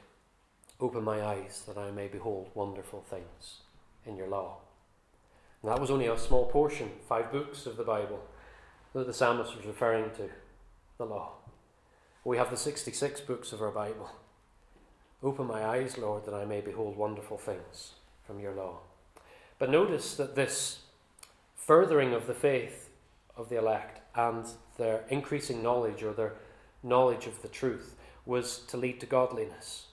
Open 0.81 1.05
my 1.05 1.23
eyes 1.23 1.63
that 1.69 1.79
I 1.79 1.93
may 1.93 2.09
behold 2.09 2.51
wonderful 2.55 3.05
things 3.09 3.61
in 4.05 4.17
your 4.17 4.27
law. 4.27 4.57
And 5.63 5.71
that 5.71 5.81
was 5.81 5.93
only 5.93 6.09
a 6.09 6.19
small 6.19 6.47
portion, 6.47 6.91
five 7.09 7.31
books 7.31 7.67
of 7.67 7.77
the 7.77 7.85
Bible, 7.85 8.21
that 8.95 9.07
the 9.07 9.15
psalmist 9.15 9.57
was 9.57 9.65
referring 9.65 10.11
to 10.17 10.29
the 10.99 11.07
law. 11.07 11.35
We 12.25 12.39
have 12.39 12.51
the 12.51 12.57
66 12.57 13.21
books 13.21 13.53
of 13.53 13.61
our 13.61 13.71
Bible. 13.71 14.11
Open 15.23 15.47
my 15.47 15.63
eyes, 15.63 15.99
Lord, 15.99 16.25
that 16.25 16.33
I 16.33 16.47
may 16.47 16.63
behold 16.63 16.97
wonderful 16.97 17.37
things 17.37 17.93
from 18.27 18.41
your 18.41 18.55
law. 18.55 18.79
But 19.59 19.69
notice 19.69 20.17
that 20.17 20.35
this 20.35 20.81
furthering 21.55 22.15
of 22.15 22.27
the 22.27 22.35
faith 22.35 22.89
of 23.37 23.51
the 23.51 23.59
elect 23.59 24.01
and 24.17 24.47
their 24.79 25.05
increasing 25.11 25.63
knowledge 25.63 26.03
or 26.03 26.15
their 26.15 26.33
knowledge 26.83 27.27
of 27.27 27.43
the 27.43 27.49
truth 27.49 27.95
was 28.25 28.59
to 28.69 28.79
lead 28.79 29.01
to 29.01 29.07
godliness. 29.07 29.89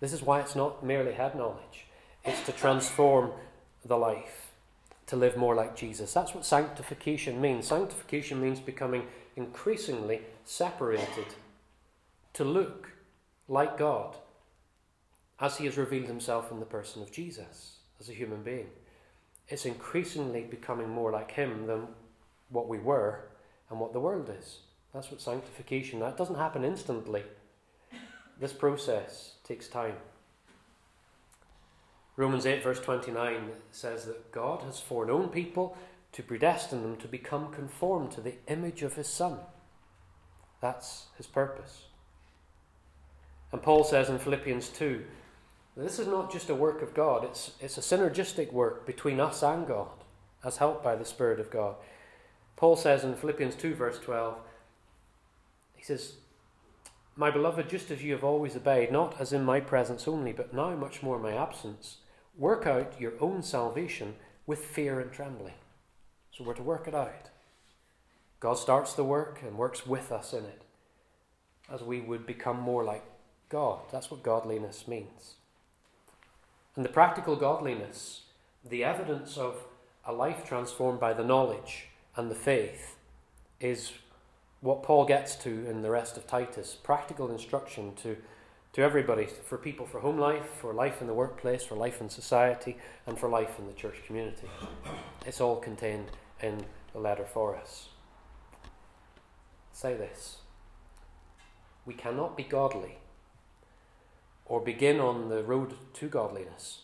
This 0.00 0.14
is 0.14 0.22
why 0.22 0.40
it's 0.40 0.56
not 0.56 0.82
merely 0.82 1.12
head 1.12 1.34
knowledge, 1.34 1.86
it's 2.24 2.44
to 2.46 2.52
transform 2.52 3.30
the 3.84 3.98
life, 3.98 4.52
to 5.06 5.16
live 5.16 5.36
more 5.36 5.54
like 5.54 5.76
Jesus. 5.76 6.14
That's 6.14 6.34
what 6.34 6.46
sanctification 6.46 7.42
means. 7.42 7.68
Sanctification 7.68 8.40
means 8.40 8.58
becoming 8.58 9.06
increasingly 9.36 10.22
separated 10.44 11.26
to 12.34 12.44
look 12.44 12.88
like 13.48 13.78
God 13.78 14.16
as 15.40 15.58
he 15.58 15.66
has 15.66 15.76
revealed 15.76 16.06
himself 16.06 16.50
in 16.50 16.60
the 16.60 16.66
person 16.66 17.02
of 17.02 17.12
Jesus 17.12 17.78
as 18.00 18.08
a 18.08 18.14
human 18.14 18.42
being. 18.42 18.68
It's 19.48 19.66
increasingly 19.66 20.42
becoming 20.42 20.88
more 20.88 21.10
like 21.10 21.32
him 21.32 21.66
than 21.66 21.88
what 22.48 22.68
we 22.68 22.78
were 22.78 23.24
and 23.68 23.80
what 23.80 23.92
the 23.92 24.00
world 24.00 24.30
is. 24.38 24.60
That's 24.94 25.10
what 25.10 25.20
sanctification. 25.20 26.00
That 26.00 26.16
doesn't 26.16 26.36
happen 26.36 26.64
instantly. 26.64 27.24
This 28.38 28.52
process 28.52 29.36
takes 29.44 29.68
time. 29.68 29.96
Romans 32.16 32.44
8, 32.44 32.62
verse 32.62 32.80
29 32.80 33.50
says 33.70 34.04
that 34.04 34.32
God 34.32 34.62
has 34.62 34.78
foreknown 34.78 35.28
people 35.28 35.76
to 36.12 36.22
predestine 36.22 36.82
them 36.82 36.96
to 36.98 37.08
become 37.08 37.50
conformed 37.52 38.10
to 38.12 38.20
the 38.20 38.34
image 38.48 38.82
of 38.82 38.94
his 38.94 39.08
Son. 39.08 39.38
That's 40.60 41.06
his 41.16 41.26
purpose. 41.26 41.86
And 43.52 43.62
Paul 43.62 43.84
says 43.84 44.08
in 44.08 44.18
Philippians 44.18 44.68
2 44.70 45.04
this 45.76 45.98
is 45.98 46.06
not 46.06 46.30
just 46.30 46.50
a 46.50 46.54
work 46.54 46.82
of 46.82 46.92
God, 46.92 47.24
it's, 47.24 47.52
it's 47.60 47.78
a 47.78 47.80
synergistic 47.80 48.52
work 48.52 48.84
between 48.84 49.20
us 49.20 49.42
and 49.42 49.66
God, 49.66 49.88
as 50.44 50.58
helped 50.58 50.84
by 50.84 50.96
the 50.96 51.04
Spirit 51.04 51.40
of 51.40 51.50
God. 51.50 51.76
Paul 52.56 52.76
says 52.76 53.04
in 53.04 53.14
Philippians 53.14 53.54
2, 53.54 53.74
verse 53.74 53.98
12, 53.98 54.36
he 55.74 55.82
says, 55.82 56.16
My 57.16 57.30
beloved, 57.30 57.70
just 57.70 57.90
as 57.90 58.02
you 58.02 58.12
have 58.12 58.22
always 58.22 58.54
obeyed, 58.54 58.92
not 58.92 59.18
as 59.18 59.32
in 59.32 59.44
my 59.44 59.60
presence 59.60 60.06
only, 60.06 60.32
but 60.32 60.52
now 60.52 60.76
much 60.76 61.02
more 61.02 61.16
in 61.16 61.22
my 61.22 61.32
absence, 61.34 61.98
work 62.36 62.66
out 62.66 63.00
your 63.00 63.14
own 63.18 63.42
salvation 63.42 64.14
with 64.46 64.64
fear 64.64 65.00
and 65.00 65.10
trembling. 65.10 65.54
So 66.32 66.44
we're 66.44 66.54
to 66.54 66.62
work 66.62 66.86
it 66.86 66.94
out. 66.94 67.30
God 68.40 68.58
starts 68.58 68.92
the 68.92 69.04
work 69.04 69.40
and 69.42 69.56
works 69.56 69.86
with 69.86 70.12
us 70.12 70.34
in 70.34 70.44
it 70.44 70.62
as 71.72 71.82
we 71.82 72.00
would 72.00 72.26
become 72.26 72.60
more 72.60 72.84
like 72.84 73.04
God. 73.52 73.80
That's 73.92 74.10
what 74.10 74.22
godliness 74.22 74.88
means. 74.88 75.34
And 76.74 76.84
the 76.84 76.88
practical 76.88 77.36
godliness, 77.36 78.22
the 78.64 78.82
evidence 78.82 79.36
of 79.36 79.56
a 80.06 80.12
life 80.12 80.46
transformed 80.46 80.98
by 80.98 81.12
the 81.12 81.22
knowledge 81.22 81.88
and 82.16 82.30
the 82.30 82.34
faith, 82.34 82.96
is 83.60 83.92
what 84.62 84.82
Paul 84.82 85.04
gets 85.04 85.36
to 85.36 85.50
in 85.50 85.82
the 85.82 85.90
rest 85.90 86.16
of 86.16 86.26
Titus 86.26 86.74
practical 86.82 87.30
instruction 87.30 87.94
to, 87.96 88.16
to 88.72 88.80
everybody, 88.80 89.26
for 89.26 89.58
people, 89.58 89.84
for 89.84 90.00
home 90.00 90.18
life, 90.18 90.46
for 90.46 90.72
life 90.72 91.02
in 91.02 91.06
the 91.06 91.14
workplace, 91.14 91.62
for 91.62 91.74
life 91.74 92.00
in 92.00 92.08
society, 92.08 92.78
and 93.06 93.18
for 93.18 93.28
life 93.28 93.58
in 93.58 93.66
the 93.66 93.74
church 93.74 94.02
community. 94.06 94.48
It's 95.26 95.42
all 95.42 95.56
contained 95.56 96.10
in 96.42 96.64
the 96.94 97.00
letter 97.00 97.26
for 97.26 97.54
us. 97.54 97.90
Say 99.74 99.94
this 99.94 100.38
We 101.84 101.92
cannot 101.92 102.34
be 102.34 102.44
godly 102.44 102.96
or 104.52 104.60
begin 104.60 105.00
on 105.00 105.30
the 105.30 105.42
road 105.42 105.72
to 105.94 106.06
godliness 106.06 106.82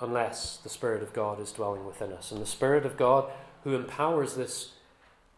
unless 0.00 0.56
the 0.56 0.70
Spirit 0.70 1.02
of 1.02 1.12
God 1.12 1.38
is 1.38 1.52
dwelling 1.52 1.84
within 1.84 2.14
us. 2.14 2.32
And 2.32 2.40
the 2.40 2.46
Spirit 2.46 2.86
of 2.86 2.96
God, 2.96 3.30
who 3.62 3.74
empowers 3.74 4.36
this 4.36 4.72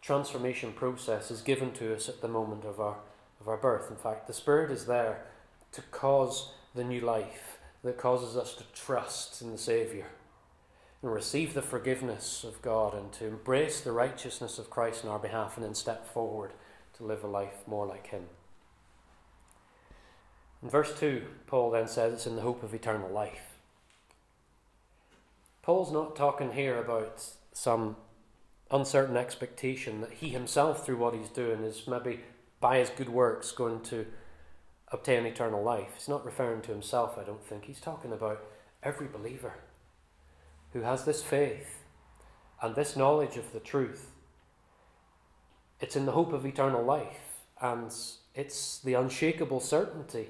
transformation 0.01 0.71
process, 0.71 1.29
is 1.29 1.41
given 1.41 1.73
to 1.73 1.93
us 1.93 2.07
at 2.07 2.21
the 2.21 2.29
moment 2.29 2.63
of 2.63 2.79
our, 2.79 2.95
of 3.41 3.49
our 3.49 3.57
birth. 3.57 3.91
In 3.91 3.97
fact, 3.97 4.27
the 4.27 4.33
Spirit 4.33 4.71
is 4.71 4.85
there 4.85 5.25
to 5.73 5.81
cause 5.81 6.53
the 6.73 6.85
new 6.85 7.01
life 7.01 7.57
that 7.83 7.97
causes 7.97 8.37
us 8.37 8.55
to 8.55 8.63
trust 8.73 9.41
in 9.41 9.51
the 9.51 9.57
Saviour 9.57 10.07
and 11.01 11.11
receive 11.11 11.53
the 11.53 11.61
forgiveness 11.61 12.45
of 12.45 12.61
God 12.61 12.93
and 12.93 13.11
to 13.11 13.27
embrace 13.27 13.81
the 13.81 13.91
righteousness 13.91 14.57
of 14.57 14.69
Christ 14.69 15.03
in 15.03 15.09
our 15.09 15.19
behalf 15.19 15.57
and 15.57 15.65
then 15.65 15.75
step 15.75 16.07
forward 16.07 16.53
to 16.95 17.03
live 17.03 17.25
a 17.25 17.27
life 17.27 17.67
more 17.67 17.85
like 17.85 18.07
Him. 18.07 18.23
In 20.63 20.69
verse 20.69 20.97
2, 20.97 21.23
Paul 21.45 21.71
then 21.71 21.87
says 21.87 22.13
it's 22.13 22.25
in 22.25 22.37
the 22.37 22.41
hope 22.41 22.63
of 22.63 22.73
eternal 22.73 23.09
life. 23.09 23.57
Paul's 25.61 25.91
not 25.91 26.15
talking 26.15 26.53
here 26.53 26.77
about 26.79 27.21
some 27.51 27.97
uncertain 28.71 29.17
expectation 29.17 29.99
that 30.01 30.13
he 30.13 30.29
himself, 30.29 30.85
through 30.85 30.97
what 30.97 31.13
he's 31.13 31.27
doing, 31.27 31.63
is 31.63 31.85
maybe 31.85 32.21
by 32.61 32.77
his 32.77 32.89
good 32.89 33.09
works 33.09 33.51
going 33.51 33.81
to 33.81 34.05
obtain 34.87 35.25
eternal 35.25 35.61
life. 35.61 35.89
He's 35.95 36.07
not 36.07 36.25
referring 36.25 36.61
to 36.61 36.71
himself, 36.71 37.17
I 37.17 37.23
don't 37.23 37.45
think. 37.45 37.65
He's 37.65 37.81
talking 37.81 38.13
about 38.13 38.41
every 38.81 39.07
believer 39.07 39.55
who 40.71 40.81
has 40.81 41.03
this 41.03 41.21
faith 41.21 41.83
and 42.61 42.73
this 42.73 42.95
knowledge 42.95 43.35
of 43.35 43.51
the 43.51 43.59
truth. 43.59 44.11
It's 45.81 45.97
in 45.97 46.05
the 46.05 46.13
hope 46.13 46.31
of 46.31 46.45
eternal 46.45 46.83
life, 46.83 47.41
and 47.61 47.93
it's 48.33 48.79
the 48.79 48.93
unshakable 48.93 49.59
certainty 49.59 50.29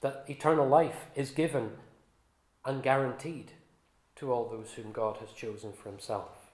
that 0.00 0.24
eternal 0.28 0.66
life 0.66 1.06
is 1.14 1.30
given 1.30 1.72
and 2.64 2.82
guaranteed 2.82 3.52
to 4.16 4.32
all 4.32 4.48
those 4.48 4.72
whom 4.72 4.92
God 4.92 5.18
has 5.18 5.32
chosen 5.32 5.72
for 5.72 5.88
himself. 5.88 6.52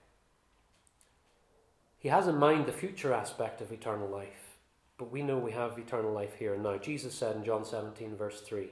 He 1.99 2.09
has 2.09 2.29
in 2.29 2.37
mind 2.37 2.67
the 2.67 2.73
future 2.73 3.13
aspect 3.13 3.61
of 3.61 3.73
eternal 3.73 4.09
life, 4.09 4.59
but 4.99 5.11
we 5.11 5.23
know 5.23 5.39
we 5.39 5.53
have 5.53 5.79
eternal 5.79 6.13
life 6.13 6.35
here 6.39 6.55
and 6.55 6.63
now. 6.63 6.77
Jesus 6.77 7.15
said 7.15 7.37
in 7.37 7.45
John 7.45 7.65
17, 7.65 8.17
verse 8.17 8.41
3, 8.41 8.69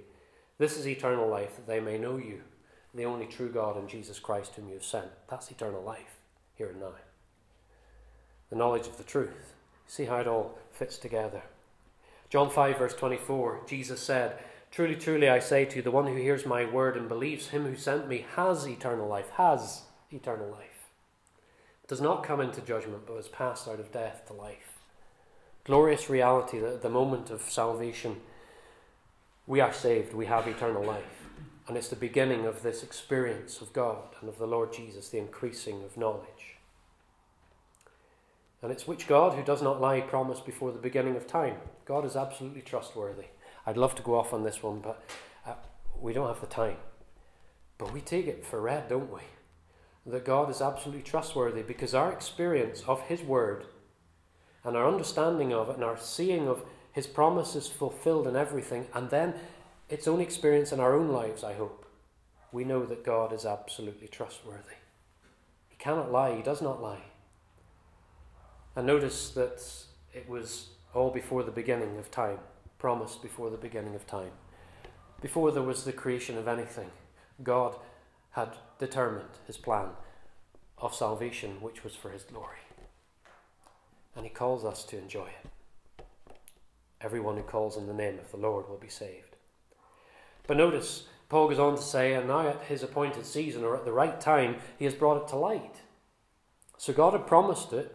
This 0.59 0.77
is 0.77 0.87
eternal 0.87 1.29
life, 1.29 1.57
that 1.57 1.67
they 1.67 1.81
may 1.81 1.99
know 1.99 2.17
you, 2.17 2.43
the 2.95 3.05
only 3.05 3.27
true 3.27 3.49
God 3.49 3.77
and 3.77 3.89
Jesus 3.89 4.21
Christ 4.21 4.55
whom 4.55 4.69
you 4.69 4.75
have 4.75 4.85
sent. 4.85 5.09
That's 5.29 5.51
eternal 5.51 5.83
life 5.83 6.19
here 6.55 6.69
and 6.69 6.81
now. 6.81 6.95
The 8.51 8.57
knowledge 8.57 8.87
of 8.87 8.99
the 8.99 9.05
truth. 9.05 9.55
See 9.87 10.05
how 10.05 10.19
it 10.19 10.29
all 10.29 10.57
fits 10.71 10.97
together. 10.97 11.43
John 12.31 12.51
5, 12.51 12.79
verse 12.79 12.95
24, 12.95 13.63
Jesus 13.67 14.01
said, 14.01 14.39
Truly, 14.75 14.97
truly, 14.97 15.29
I 15.29 15.39
say 15.39 15.65
to 15.67 15.77
you, 15.77 15.83
the 15.83 15.93
one 15.93 16.09
who 16.09 16.17
hears 16.17 16.45
my 16.45 16.65
word 16.65 16.97
and 16.97 17.09
believes 17.09 17.51
him 17.51 17.65
who 17.65 17.77
sent 17.77 18.09
me 18.09 18.27
has 18.35 18.67
eternal 18.67 19.07
life, 19.07 19.31
has 19.37 19.83
eternal 20.11 20.51
life. 20.51 20.89
Does 21.87 22.01
not 22.01 22.25
come 22.25 22.41
into 22.41 22.61
judgment, 22.61 23.07
but 23.07 23.15
is 23.15 23.29
passed 23.29 23.69
out 23.69 23.79
of 23.79 23.93
death 23.93 24.27
to 24.27 24.33
life. 24.33 24.81
Glorious 25.63 26.11
reality 26.11 26.59
that 26.59 26.73
at 26.73 26.83
the 26.83 26.89
moment 26.89 27.31
of 27.31 27.43
salvation, 27.43 28.17
we 29.47 29.61
are 29.61 29.73
saved, 29.73 30.13
we 30.13 30.27
have 30.27 30.49
eternal 30.49 30.83
life. 30.83 31.29
And 31.69 31.77
it's 31.77 31.87
the 31.87 31.95
beginning 31.95 32.45
of 32.45 32.65
this 32.65 32.83
experience 32.83 33.61
of 33.61 33.73
God 33.73 34.17
and 34.21 34.29
of 34.29 34.39
the 34.39 34.47
Lord 34.49 34.73
Jesus, 34.73 35.09
the 35.09 35.19
increasing 35.19 35.85
of 35.85 35.97
knowledge. 35.97 36.57
And 38.61 38.73
it's 38.73 38.89
which 38.89 39.07
God, 39.07 39.39
who 39.39 39.45
does 39.45 39.63
not 39.63 39.81
lie, 39.81 40.01
promised 40.01 40.45
before 40.45 40.73
the 40.73 40.79
beginning 40.81 41.15
of 41.15 41.29
time. 41.29 41.59
God 41.85 42.05
is 42.05 42.17
absolutely 42.17 42.63
trustworthy. 42.63 43.27
I'd 43.67 43.77
love 43.77 43.95
to 43.95 44.03
go 44.03 44.19
off 44.19 44.33
on 44.33 44.45
this 44.45 44.63
one, 44.63 44.81
but 44.81 45.03
uh, 45.47 45.55
we 46.01 46.13
don't 46.13 46.29
have 46.29 46.41
the 46.41 46.47
time. 46.47 46.77
But 47.79 47.93
we 47.93 48.01
take 48.01 48.27
it 48.27 48.45
for 48.45 48.61
read, 48.61 48.89
don't 48.89 49.13
we? 49.13 49.21
That 50.07 50.25
God 50.25 50.51
is 50.51 50.61
absolutely 50.61 51.03
trustworthy 51.03 51.63
because 51.63 51.95
our 51.95 52.13
experience 52.13 52.83
of 52.87 53.01
His 53.03 53.23
Word 53.23 53.65
and 54.65 54.77
our 54.77 54.87
understanding 54.87 55.53
of 55.53 55.71
it 55.71 55.77
and 55.77 55.85
our 55.85 55.99
seeing 55.99 56.47
of 56.47 56.63
His 56.93 57.07
promises 57.07 57.67
fulfilled 57.67 58.27
in 58.27 58.37
everything, 58.37 58.87
and 58.93 59.09
then 59.09 59.35
its 59.89 60.07
own 60.07 60.21
experience 60.21 60.73
in 60.73 60.81
our 60.81 60.95
own 60.95 61.09
lives, 61.09 61.43
I 61.43 61.55
hope, 61.55 61.87
we 62.53 62.65
know 62.65 62.85
that 62.85 63.05
God 63.05 63.33
is 63.33 63.47
absolutely 63.47 64.09
trustworthy. 64.09 64.77
He 65.69 65.77
cannot 65.77 66.13
lie, 66.13 66.37
He 66.37 66.43
does 66.43 66.61
not 66.61 66.83
lie. 66.83 67.03
And 68.77 68.87
notice 68.87 69.31
that 69.31 69.63
it 70.13 70.29
was 70.29 70.69
all 70.95 71.11
before 71.11 71.43
the 71.43 71.51
beginning 71.51 71.97
of 71.99 72.11
time 72.11 72.39
promised 72.79 73.23
before 73.23 73.51
the 73.51 73.57
beginning 73.57 73.95
of 73.95 74.07
time. 74.07 74.33
Before 75.21 75.51
there 75.53 75.63
was 75.63 75.85
the 75.85 75.93
creation 75.93 76.37
of 76.37 76.49
anything, 76.49 76.91
God 77.43 77.77
had 78.33 78.57
determined 78.79 79.31
his 79.47 79.57
plan 79.57 79.91
of 80.79 80.95
salvation, 80.95 81.61
which 81.61 81.85
was 81.85 81.95
for 81.95 82.11
his 82.11 82.25
glory. 82.25 82.59
And 84.17 84.25
he 84.25 84.31
calls 84.31 84.65
us 84.65 84.85
to 84.85 84.99
enjoy 84.99 85.29
it. 85.29 86.05
Everyone 87.01 87.37
who 87.37 87.43
calls 87.43 87.77
in 87.77 87.87
the 87.87 87.95
name 87.95 88.19
of 88.19 88.31
the 88.31 88.37
Lord 88.37 88.69
will 88.69 88.79
be 88.79 88.89
saved. 88.89 89.37
But 90.47 90.57
notice, 90.57 91.05
Paul 91.29 91.49
goes 91.49 91.59
on 91.59 91.77
to 91.77 91.83
say, 91.83 92.15
and 92.15 92.29
now 92.29 92.49
at 92.49 92.63
his 92.63 92.83
appointed 92.83 93.27
season 93.27 93.65
or 93.65 93.77
at 93.77 93.85
the 93.85 93.93
right 93.93 94.21
time, 94.21 94.57
he 94.79 94.85
has 94.85 94.95
brought 94.95 95.23
it 95.23 95.29
to 95.29 95.37
light. 95.37 95.81
So 96.77 96.93
God 96.93 97.13
had 97.13 97.27
promised 97.27 97.73
it, 97.73 97.95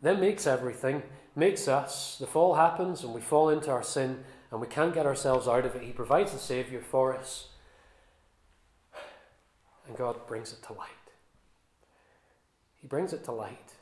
then 0.00 0.20
makes 0.20 0.46
everything, 0.46 1.02
makes 1.34 1.68
us, 1.68 2.16
the 2.18 2.26
fall 2.26 2.54
happens 2.54 3.02
and 3.02 3.14
we 3.14 3.20
fall 3.20 3.48
into 3.48 3.70
our 3.70 3.82
sin 3.82 4.24
and 4.50 4.60
we 4.60 4.66
can't 4.66 4.94
get 4.94 5.06
ourselves 5.06 5.48
out 5.48 5.64
of 5.64 5.74
it. 5.74 5.82
He 5.82 5.92
provides 5.92 6.34
a 6.34 6.38
Saviour 6.38 6.82
for 6.82 7.16
us. 7.16 7.48
And 9.88 9.96
God 9.96 10.26
brings 10.26 10.52
it 10.52 10.62
to 10.66 10.74
light. 10.74 10.88
He 12.80 12.86
brings 12.86 13.12
it 13.12 13.24
to 13.24 13.32
light. 13.32 13.74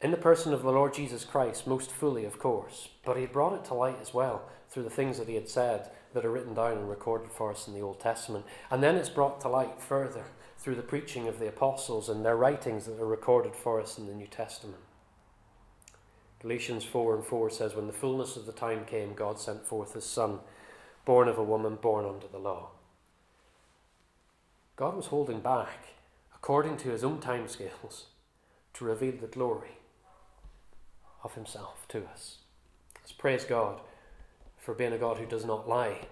In 0.00 0.10
the 0.10 0.16
person 0.16 0.52
of 0.52 0.62
the 0.62 0.72
Lord 0.72 0.92
Jesus 0.94 1.24
Christ, 1.24 1.66
most 1.66 1.90
fully, 1.90 2.24
of 2.24 2.38
course, 2.38 2.88
but 3.04 3.16
He 3.16 3.26
brought 3.26 3.54
it 3.54 3.64
to 3.66 3.74
light 3.74 3.98
as 4.00 4.12
well 4.12 4.48
through 4.68 4.82
the 4.82 4.90
things 4.90 5.18
that 5.18 5.28
He 5.28 5.34
had 5.34 5.48
said 5.48 5.90
that 6.12 6.24
are 6.24 6.30
written 6.30 6.54
down 6.54 6.78
and 6.78 6.88
recorded 6.88 7.32
for 7.32 7.50
us 7.50 7.66
in 7.66 7.74
the 7.74 7.80
Old 7.80 8.00
Testament. 8.00 8.44
And 8.70 8.82
then 8.82 8.96
it's 8.96 9.08
brought 9.08 9.40
to 9.40 9.48
light 9.48 9.80
further 9.80 10.24
through 10.58 10.74
the 10.76 10.82
preaching 10.82 11.26
of 11.28 11.38
the 11.38 11.48
apostles 11.48 12.08
and 12.08 12.24
their 12.24 12.36
writings 12.36 12.86
that 12.86 13.00
are 13.00 13.06
recorded 13.06 13.54
for 13.56 13.80
us 13.80 13.98
in 13.98 14.06
the 14.06 14.14
New 14.14 14.26
Testament. 14.26 14.80
Galatians 16.44 16.84
4 16.84 17.14
and 17.14 17.24
4 17.24 17.48
says, 17.48 17.74
When 17.74 17.86
the 17.86 17.92
fullness 17.94 18.36
of 18.36 18.44
the 18.44 18.52
time 18.52 18.84
came, 18.84 19.14
God 19.14 19.40
sent 19.40 19.66
forth 19.66 19.94
His 19.94 20.04
Son, 20.04 20.40
born 21.06 21.26
of 21.26 21.38
a 21.38 21.42
woman, 21.42 21.76
born 21.76 22.04
under 22.04 22.28
the 22.28 22.38
law. 22.38 22.68
God 24.76 24.94
was 24.94 25.06
holding 25.06 25.40
back, 25.40 25.86
according 26.34 26.76
to 26.76 26.90
His 26.90 27.02
own 27.02 27.18
timescales, 27.18 28.04
to 28.74 28.84
reveal 28.84 29.14
the 29.18 29.26
glory 29.26 29.78
of 31.22 31.32
Himself 31.32 31.88
to 31.88 32.04
us. 32.12 32.40
Let's 33.00 33.12
praise 33.12 33.46
God 33.46 33.80
for 34.58 34.74
being 34.74 34.92
a 34.92 34.98
God 34.98 35.16
who 35.16 35.24
does 35.24 35.46
not 35.46 35.66
lie, 35.66 36.08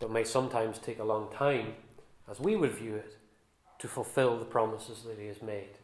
but 0.00 0.10
may 0.10 0.24
sometimes 0.24 0.80
take 0.80 0.98
a 0.98 1.04
long 1.04 1.32
time, 1.32 1.74
as 2.28 2.40
we 2.40 2.56
would 2.56 2.72
view 2.72 2.96
it, 2.96 3.18
to 3.78 3.86
fulfill 3.86 4.36
the 4.36 4.44
promises 4.44 5.04
that 5.04 5.20
He 5.20 5.28
has 5.28 5.42
made. 5.42 5.78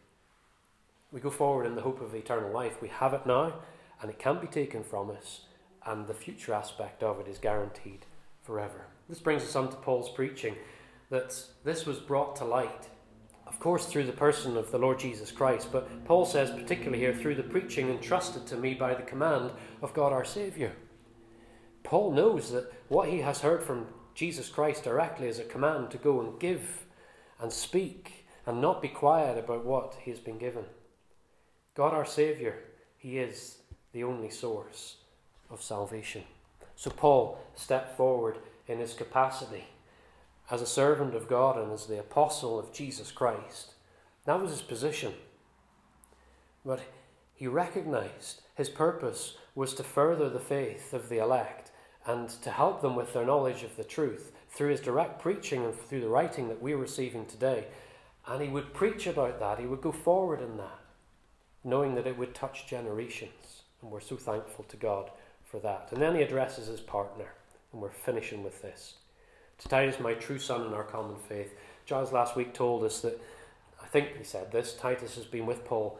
We 1.12 1.20
go 1.20 1.30
forward 1.30 1.66
in 1.66 1.74
the 1.74 1.82
hope 1.82 2.00
of 2.00 2.14
eternal 2.14 2.52
life. 2.52 2.80
We 2.80 2.88
have 2.88 3.14
it 3.14 3.26
now, 3.26 3.54
and 4.00 4.10
it 4.10 4.18
can't 4.18 4.40
be 4.40 4.46
taken 4.46 4.84
from 4.84 5.10
us, 5.10 5.42
and 5.84 6.06
the 6.06 6.14
future 6.14 6.54
aspect 6.54 7.02
of 7.02 7.18
it 7.18 7.28
is 7.28 7.38
guaranteed 7.38 8.06
forever. 8.42 8.86
This 9.08 9.18
brings 9.18 9.42
us 9.42 9.56
on 9.56 9.70
to 9.70 9.76
Paul's 9.76 10.10
preaching 10.10 10.54
that 11.10 11.42
this 11.64 11.84
was 11.84 11.98
brought 11.98 12.36
to 12.36 12.44
light, 12.44 12.88
of 13.46 13.58
course, 13.58 13.86
through 13.86 14.04
the 14.04 14.12
person 14.12 14.56
of 14.56 14.70
the 14.70 14.78
Lord 14.78 15.00
Jesus 15.00 15.32
Christ, 15.32 15.72
but 15.72 16.04
Paul 16.04 16.24
says, 16.24 16.50
particularly 16.50 17.00
here, 17.00 17.14
through 17.14 17.34
the 17.34 17.42
preaching 17.42 17.90
entrusted 17.90 18.46
to 18.46 18.56
me 18.56 18.74
by 18.74 18.94
the 18.94 19.02
command 19.02 19.50
of 19.82 19.92
God 19.92 20.12
our 20.12 20.24
Saviour. 20.24 20.70
Paul 21.82 22.12
knows 22.12 22.52
that 22.52 22.72
what 22.88 23.08
he 23.08 23.18
has 23.18 23.40
heard 23.40 23.64
from 23.64 23.88
Jesus 24.14 24.48
Christ 24.48 24.84
directly 24.84 25.26
is 25.26 25.40
a 25.40 25.44
command 25.44 25.90
to 25.90 25.98
go 25.98 26.20
and 26.20 26.38
give 26.38 26.86
and 27.40 27.52
speak 27.52 28.26
and 28.46 28.60
not 28.60 28.80
be 28.80 28.88
quiet 28.88 29.36
about 29.36 29.64
what 29.64 29.96
he 30.02 30.10
has 30.12 30.20
been 30.20 30.38
given. 30.38 30.66
God 31.74 31.94
our 31.94 32.04
Saviour, 32.04 32.54
He 32.98 33.18
is 33.18 33.58
the 33.92 34.04
only 34.04 34.30
source 34.30 34.96
of 35.50 35.62
salvation. 35.62 36.24
So 36.76 36.90
Paul 36.90 37.38
stepped 37.54 37.96
forward 37.96 38.38
in 38.66 38.78
his 38.78 38.94
capacity 38.94 39.64
as 40.50 40.62
a 40.62 40.66
servant 40.66 41.14
of 41.14 41.28
God 41.28 41.58
and 41.58 41.72
as 41.72 41.86
the 41.86 41.98
apostle 41.98 42.58
of 42.58 42.72
Jesus 42.72 43.10
Christ. 43.10 43.74
That 44.24 44.40
was 44.40 44.50
his 44.52 44.62
position. 44.62 45.12
But 46.64 46.80
he 47.34 47.46
recognized 47.46 48.42
his 48.54 48.68
purpose 48.68 49.36
was 49.54 49.74
to 49.74 49.82
further 49.82 50.28
the 50.28 50.40
faith 50.40 50.92
of 50.92 51.08
the 51.08 51.18
elect 51.18 51.70
and 52.06 52.28
to 52.28 52.50
help 52.50 52.80
them 52.80 52.96
with 52.96 53.12
their 53.12 53.26
knowledge 53.26 53.62
of 53.62 53.76
the 53.76 53.84
truth 53.84 54.32
through 54.48 54.70
his 54.70 54.80
direct 54.80 55.20
preaching 55.20 55.64
and 55.64 55.74
through 55.74 56.00
the 56.00 56.08
writing 56.08 56.48
that 56.48 56.62
we're 56.62 56.76
receiving 56.76 57.26
today. 57.26 57.66
And 58.26 58.42
he 58.42 58.48
would 58.48 58.74
preach 58.74 59.06
about 59.06 59.38
that, 59.40 59.58
he 59.58 59.66
would 59.66 59.80
go 59.80 59.92
forward 59.92 60.40
in 60.40 60.56
that 60.56 60.79
knowing 61.64 61.94
that 61.94 62.06
it 62.06 62.16
would 62.16 62.34
touch 62.34 62.66
generations. 62.66 63.62
And 63.82 63.90
we're 63.90 64.00
so 64.00 64.16
thankful 64.16 64.64
to 64.64 64.76
God 64.76 65.10
for 65.44 65.58
that. 65.60 65.88
And 65.92 66.00
then 66.00 66.14
he 66.14 66.22
addresses 66.22 66.66
his 66.66 66.80
partner, 66.80 67.32
and 67.72 67.80
we're 67.80 67.90
finishing 67.90 68.42
with 68.42 68.62
this. 68.62 68.94
Titus, 69.68 70.00
my 70.00 70.14
true 70.14 70.38
son 70.38 70.66
in 70.66 70.72
our 70.72 70.84
common 70.84 71.16
faith. 71.16 71.54
Giles 71.84 72.12
last 72.12 72.36
week 72.36 72.54
told 72.54 72.82
us 72.84 73.00
that, 73.02 73.20
I 73.82 73.86
think 73.86 74.16
he 74.16 74.24
said 74.24 74.52
this, 74.52 74.74
Titus 74.74 75.16
has 75.16 75.26
been 75.26 75.46
with 75.46 75.64
Paul, 75.64 75.98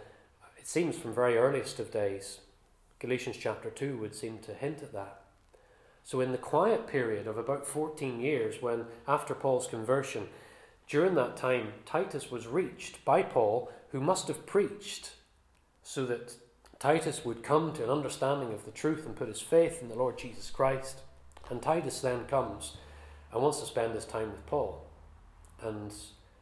it 0.59 0.67
seems 0.67 0.97
from 0.97 1.15
very 1.15 1.37
earliest 1.37 1.79
of 1.79 1.91
days. 1.91 2.41
Galatians 2.99 3.37
chapter 3.39 3.71
2 3.71 3.97
would 3.99 4.15
seem 4.15 4.39
to 4.41 4.55
hint 4.55 4.83
at 4.83 4.93
that. 4.93 5.23
So, 6.05 6.21
in 6.21 6.33
the 6.33 6.39
quiet 6.39 6.87
period 6.87 7.27
of 7.27 7.39
about 7.39 7.67
14 7.67 8.21
years, 8.21 8.61
when 8.61 8.87
after 9.07 9.35
Paul's 9.35 9.67
conversion, 9.67 10.29
during 10.89 11.15
that 11.15 11.37
time, 11.37 11.73
Titus 11.87 12.31
was 12.31 12.47
reached 12.47 13.05
by 13.05 13.23
Paul, 13.23 13.71
who 13.91 14.01
must 14.01 14.29
have 14.29 14.47
preached 14.47 15.13
so 15.91 16.07
that 16.07 16.37
Titus 16.79 17.25
would 17.25 17.43
come 17.43 17.73
to 17.73 17.83
an 17.83 17.91
understanding 17.91 18.53
of 18.53 18.65
the 18.65 18.71
truth 18.71 19.05
and 19.07 19.17
put 19.17 19.27
his 19.27 19.41
faith 19.41 19.83
in 19.83 19.89
the 19.89 19.97
Lord 19.97 20.17
Jesus 20.17 20.49
Christ. 20.49 21.01
And 21.51 21.61
Titus 21.61 22.01
then 22.01 22.27
comes 22.27 22.77
and 23.33 23.43
wants 23.43 23.59
to 23.59 23.67
spend 23.67 23.95
his 23.95 24.05
time 24.05 24.31
with 24.31 24.47
Paul. 24.47 24.87
And 25.61 25.93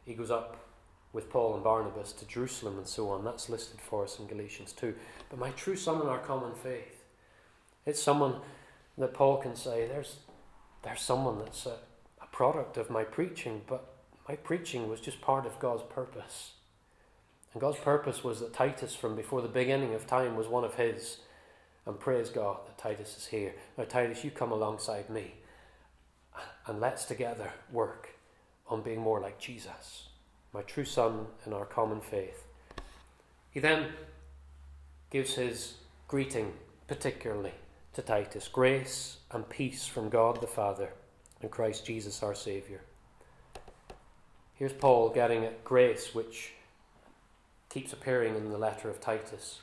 he 0.05 0.13
goes 0.13 0.29
up 0.29 0.67
with 1.13 1.31
Paul 1.31 1.55
and 1.55 1.63
Barnabas 1.63 2.11
to 2.13 2.27
Jerusalem 2.27 2.77
and 2.77 2.87
so 2.87 3.09
on. 3.09 3.23
That's 3.23 3.49
listed 3.49 3.81
for 3.81 4.03
us 4.03 4.19
in 4.19 4.27
Galatians 4.27 4.71
2. 4.73 4.93
But 5.31 5.39
my 5.39 5.49
true 5.49 5.75
son 5.75 5.99
in 5.99 6.07
our 6.07 6.19
common 6.19 6.53
faith, 6.53 7.03
it's 7.87 7.99
someone 7.99 8.35
that 8.99 9.15
Paul 9.15 9.37
can 9.37 9.55
say, 9.55 9.87
there's, 9.87 10.17
there's 10.83 11.01
someone 11.01 11.39
that's 11.39 11.65
a, 11.65 11.77
a 12.21 12.27
product 12.31 12.77
of 12.77 12.91
my 12.91 13.03
preaching, 13.03 13.63
but 13.65 13.95
my 14.27 14.35
preaching 14.35 14.87
was 14.87 15.01
just 15.01 15.21
part 15.21 15.47
of 15.47 15.57
God's 15.57 15.83
purpose. 15.89 16.51
And 17.53 17.61
God's 17.61 17.79
purpose 17.79 18.23
was 18.23 18.39
that 18.39 18.53
Titus, 18.53 18.95
from 18.95 19.15
before 19.15 19.41
the 19.41 19.47
beginning 19.47 19.93
of 19.95 20.05
time, 20.05 20.35
was 20.35 20.47
one 20.47 20.63
of 20.63 20.75
His. 20.75 21.17
And 21.85 21.99
praise 21.99 22.29
God 22.29 22.57
that 22.67 22.77
Titus 22.77 23.17
is 23.17 23.27
here. 23.27 23.53
Now, 23.77 23.85
Titus, 23.85 24.23
you 24.23 24.31
come 24.31 24.51
alongside 24.51 25.09
me 25.09 25.33
and 26.67 26.79
let's 26.79 27.05
together 27.05 27.51
work 27.71 28.09
on 28.67 28.81
being 28.81 28.99
more 28.99 29.19
like 29.19 29.39
Jesus, 29.39 30.09
my 30.53 30.61
true 30.61 30.85
son 30.85 31.25
in 31.45 31.53
our 31.53 31.65
common 31.65 31.99
faith. 31.99 32.45
He 33.49 33.59
then 33.59 33.87
gives 35.09 35.33
his 35.33 35.75
greeting 36.07 36.53
particularly 36.87 37.53
to 37.93 38.01
Titus 38.01 38.47
grace 38.47 39.17
and 39.31 39.49
peace 39.49 39.85
from 39.85 40.09
God 40.09 40.41
the 40.41 40.47
Father 40.47 40.93
and 41.41 41.49
Christ 41.49 41.85
Jesus 41.85 42.21
our 42.21 42.35
Saviour. 42.35 42.81
Here's 44.53 44.73
Paul 44.73 45.09
getting 45.09 45.45
at 45.45 45.63
grace, 45.63 46.13
which 46.13 46.51
keeps 47.69 47.93
appearing 47.93 48.35
in 48.35 48.49
the 48.49 48.57
letter 48.57 48.89
of 48.89 48.99
Titus. 48.99 49.59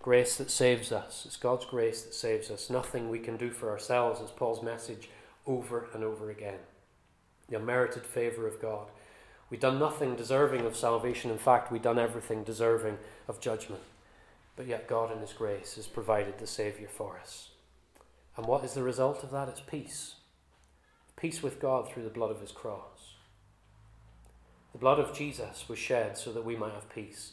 Grace 0.00 0.36
that 0.36 0.50
saves 0.50 0.92
us. 0.92 1.24
It's 1.26 1.36
God's 1.36 1.64
grace 1.64 2.02
that 2.02 2.14
saves 2.14 2.50
us. 2.50 2.70
Nothing 2.70 3.08
we 3.08 3.18
can 3.18 3.36
do 3.36 3.50
for 3.50 3.70
ourselves, 3.70 4.20
is 4.20 4.30
Paul's 4.30 4.62
message 4.62 5.10
over 5.46 5.88
and 5.94 6.04
over 6.04 6.30
again. 6.30 6.58
The 7.48 7.56
unmerited 7.56 8.06
favour 8.06 8.46
of 8.46 8.60
God. 8.60 8.88
We've 9.50 9.60
done 9.60 9.78
nothing 9.78 10.16
deserving 10.16 10.64
of 10.64 10.76
salvation. 10.76 11.30
In 11.30 11.38
fact, 11.38 11.70
we've 11.70 11.82
done 11.82 11.98
everything 11.98 12.42
deserving 12.42 12.98
of 13.28 13.40
judgment. 13.40 13.82
But 14.56 14.66
yet, 14.66 14.88
God, 14.88 15.12
in 15.12 15.18
His 15.18 15.32
grace, 15.32 15.74
has 15.74 15.86
provided 15.86 16.38
the 16.38 16.46
Saviour 16.46 16.88
for 16.88 17.18
us. 17.20 17.50
And 18.36 18.46
what 18.46 18.64
is 18.64 18.74
the 18.74 18.82
result 18.82 19.22
of 19.22 19.30
that? 19.32 19.48
It's 19.48 19.60
peace. 19.60 20.14
Peace 21.16 21.42
with 21.42 21.60
God 21.60 21.88
through 21.88 22.04
the 22.04 22.10
blood 22.10 22.30
of 22.30 22.40
His 22.40 22.52
cross. 22.52 22.91
The 24.72 24.78
blood 24.78 24.98
of 24.98 25.14
Jesus 25.14 25.68
was 25.68 25.78
shed 25.78 26.16
so 26.16 26.32
that 26.32 26.44
we 26.44 26.56
might 26.56 26.72
have 26.72 26.92
peace. 26.92 27.32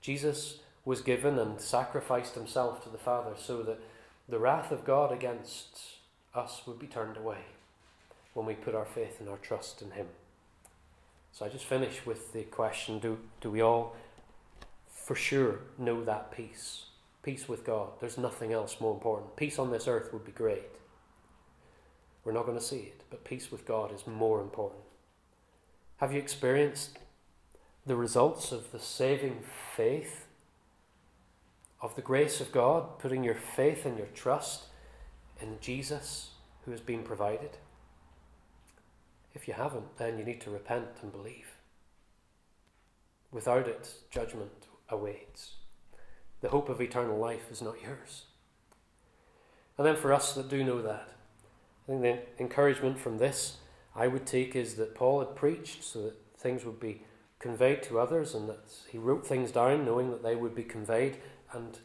Jesus 0.00 0.58
was 0.84 1.00
given 1.00 1.38
and 1.38 1.60
sacrificed 1.60 2.34
himself 2.34 2.82
to 2.82 2.88
the 2.88 2.98
Father 2.98 3.34
so 3.38 3.62
that 3.62 3.80
the 4.28 4.38
wrath 4.38 4.72
of 4.72 4.84
God 4.84 5.12
against 5.12 5.78
us 6.34 6.62
would 6.66 6.78
be 6.78 6.86
turned 6.86 7.16
away 7.16 7.44
when 8.34 8.46
we 8.46 8.54
put 8.54 8.74
our 8.74 8.84
faith 8.84 9.20
and 9.20 9.28
our 9.28 9.36
trust 9.36 9.82
in 9.82 9.92
him. 9.92 10.06
So 11.32 11.46
I 11.46 11.48
just 11.48 11.64
finish 11.64 12.04
with 12.04 12.32
the 12.32 12.42
question 12.42 12.98
do, 12.98 13.18
do 13.40 13.50
we 13.50 13.60
all 13.60 13.96
for 14.88 15.14
sure 15.14 15.60
know 15.78 16.04
that 16.04 16.30
peace? 16.30 16.86
Peace 17.22 17.48
with 17.48 17.64
God. 17.64 17.90
There's 18.00 18.18
nothing 18.18 18.52
else 18.52 18.80
more 18.80 18.92
important. 18.92 19.36
Peace 19.36 19.58
on 19.58 19.70
this 19.70 19.86
earth 19.86 20.12
would 20.12 20.24
be 20.24 20.32
great. 20.32 20.64
We're 22.24 22.32
not 22.32 22.46
going 22.46 22.58
to 22.58 22.64
see 22.64 22.78
it, 22.78 23.02
but 23.10 23.24
peace 23.24 23.50
with 23.50 23.66
God 23.66 23.94
is 23.94 24.06
more 24.06 24.40
important. 24.40 24.82
Have 25.98 26.12
you 26.12 26.18
experienced 26.18 26.98
the 27.86 27.96
results 27.96 28.52
of 28.52 28.72
the 28.72 28.78
saving 28.78 29.42
faith 29.76 30.26
of 31.80 31.96
the 31.96 32.02
grace 32.02 32.40
of 32.40 32.52
God, 32.52 32.98
putting 32.98 33.24
your 33.24 33.34
faith 33.34 33.84
and 33.84 33.98
your 33.98 34.06
trust 34.08 34.64
in 35.40 35.58
Jesus 35.60 36.30
who 36.64 36.70
has 36.70 36.80
been 36.80 37.02
provided? 37.02 37.58
If 39.34 39.48
you 39.48 39.54
haven't, 39.54 39.96
then 39.96 40.18
you 40.18 40.24
need 40.24 40.40
to 40.42 40.50
repent 40.50 40.88
and 41.02 41.10
believe. 41.10 41.56
Without 43.32 43.66
it, 43.66 43.94
judgment 44.10 44.66
awaits. 44.88 45.54
The 46.40 46.50
hope 46.50 46.68
of 46.68 46.80
eternal 46.80 47.18
life 47.18 47.50
is 47.50 47.62
not 47.62 47.82
yours. 47.82 48.24
And 49.78 49.86
then 49.86 49.96
for 49.96 50.12
us 50.12 50.34
that 50.34 50.48
do 50.48 50.62
know 50.62 50.82
that, 50.82 51.08
I 51.84 51.90
think 51.90 52.02
the 52.02 52.18
encouragement 52.38 52.98
from 52.98 53.18
this 53.18 53.56
I 53.94 54.06
would 54.06 54.26
take 54.26 54.56
is 54.56 54.74
that 54.76 54.94
Paul 54.94 55.20
had 55.20 55.36
preached 55.36 55.84
so 55.84 56.02
that 56.02 56.16
things 56.36 56.64
would 56.64 56.80
be 56.80 57.02
conveyed 57.38 57.82
to 57.84 57.98
others 57.98 58.34
and 58.34 58.48
that 58.48 58.64
he 58.90 58.98
wrote 58.98 59.26
things 59.26 59.52
down 59.52 59.84
knowing 59.84 60.10
that 60.10 60.22
they 60.22 60.36
would 60.36 60.54
be 60.54 60.64
conveyed 60.64 61.18
and 61.52 61.78